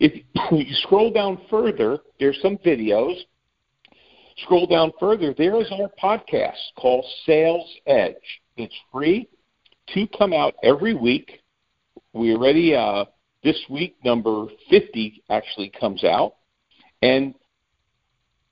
If 0.00 0.12
you 0.52 0.74
scroll 0.82 1.12
down 1.12 1.40
further, 1.50 1.98
there's 2.18 2.38
some 2.42 2.58
videos 2.58 3.16
Scroll 4.44 4.66
down 4.66 4.92
further, 5.00 5.34
there 5.36 5.60
is 5.60 5.70
our 5.72 5.90
podcast 6.00 6.58
called 6.76 7.04
Sales 7.26 7.68
Edge. 7.86 8.14
It's 8.56 8.74
free. 8.92 9.28
Two 9.94 10.06
come 10.08 10.32
out 10.32 10.54
every 10.62 10.94
week. 10.94 11.42
We 12.12 12.34
already, 12.34 12.74
uh, 12.74 13.06
this 13.42 13.58
week, 13.70 13.96
number 14.04 14.46
50 14.70 15.22
actually 15.30 15.70
comes 15.70 16.04
out. 16.04 16.34
And 17.02 17.34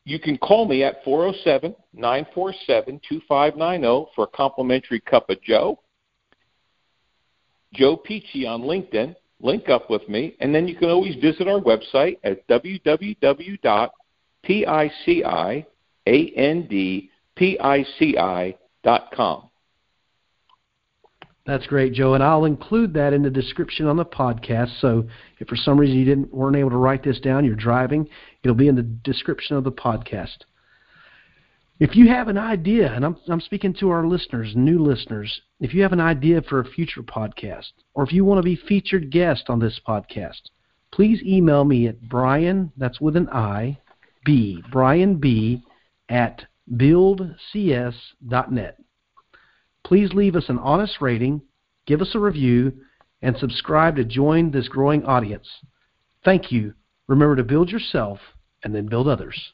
you 0.05 0.20
can 0.20 0.38
call 0.38 0.66
me 0.66 0.85
at 0.85 1.03
407 1.05 1.75
947 1.92 3.01
2590 3.09 4.11
for 4.14 4.25
a 4.25 4.37
complimentary 4.37 5.01
cup 5.01 5.29
of 5.31 5.42
Joe. 5.42 5.81
Joe 7.75 7.96
Pici 7.96 8.46
on 8.46 8.62
LinkedIn. 8.62 9.16
Link 9.40 9.68
up 9.68 9.90
with 9.90 10.09
me. 10.09 10.35
And 10.40 10.55
then 10.55 10.66
you 10.66 10.77
can 10.77 10.88
always 10.88 11.16
visit 11.16 11.46
our 11.49 11.61
website 11.61 12.18
at 12.25 12.46
www.pici 12.49 13.90
a 16.09 16.33
N 16.37 16.66
D 16.68 17.11
P 17.35 17.59
I 17.59 17.85
C 17.99 18.16
I 18.16 18.57
dot 18.83 19.12
com. 19.14 19.51
That's 21.47 21.67
great, 21.69 21.93
Joe, 21.93 22.15
and 22.15 22.25
I'll 22.25 22.45
include 22.45 22.93
that 22.95 23.13
in 23.13 23.23
the 23.23 23.31
description 23.31 23.87
on 23.87 23.97
the 23.97 24.05
podcast. 24.05 24.81
So 24.81 25.07
if 25.39 25.47
for 25.47 25.55
some 25.55 25.79
reason 25.79 25.97
you 25.97 26.05
didn't 26.05 26.35
weren't 26.35 26.57
able 26.57 26.71
to 26.71 26.77
write 26.77 27.05
this 27.05 27.21
down, 27.21 27.45
you're 27.45 27.55
driving, 27.55 28.09
it'll 28.43 28.57
be 28.57 28.67
in 28.67 28.75
the 28.75 28.83
description 28.83 29.57
of 29.57 29.63
the 29.63 29.71
podcast. 29.71 30.39
If 31.79 31.95
you 31.95 32.09
have 32.09 32.27
an 32.27 32.39
idea, 32.39 32.93
and 32.93 33.05
I'm 33.05 33.17
I'm 33.29 33.41
speaking 33.41 33.75
to 33.75 33.91
our 33.91 34.07
listeners, 34.07 34.55
new 34.57 34.83
listeners, 34.83 35.41
if 35.61 35.73
you 35.73 35.83
have 35.83 35.93
an 35.93 36.01
idea 36.01 36.43
for 36.43 36.59
a 36.59 36.65
future 36.65 37.03
podcast, 37.03 37.71
or 37.95 38.03
if 38.03 38.13
you 38.13 38.25
want 38.25 38.39
to 38.39 38.43
be 38.43 38.57
featured 38.57 39.13
guest 39.13 39.45
on 39.49 39.61
this 39.61 39.81
podcast, 39.87 40.41
please 40.91 41.23
email 41.23 41.65
me 41.65 41.87
at 41.87 42.09
Brian, 42.09 42.73
that's 42.77 43.01
with 43.01 43.15
an 43.15 43.29
I, 43.29 43.79
B, 44.25 44.65
Brian 44.73 45.17
B 45.17 45.63
at 46.09 46.45
buildcs.net. 46.75 48.79
Please 49.87 50.12
leave 50.12 50.35
us 50.35 50.49
an 50.49 50.59
honest 50.59 51.01
rating, 51.01 51.42
give 51.87 52.03
us 52.03 52.16
a 52.16 52.18
review, 52.18 52.72
and 53.22 53.38
subscribe 53.38 53.94
to 53.96 54.05
join 54.05 54.51
this 54.51 54.66
growing 54.66 55.05
audience. 55.05 55.46
Thank 56.25 56.51
you. 56.51 56.75
Remember 57.07 57.37
to 57.37 57.44
build 57.44 57.70
yourself 57.70 58.18
and 58.64 58.75
then 58.75 58.87
build 58.87 59.07
others. 59.07 59.53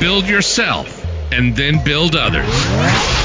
Build 0.00 0.26
yourself 0.26 1.04
and 1.30 1.54
then 1.54 1.84
build 1.84 2.16
others. 2.16 3.15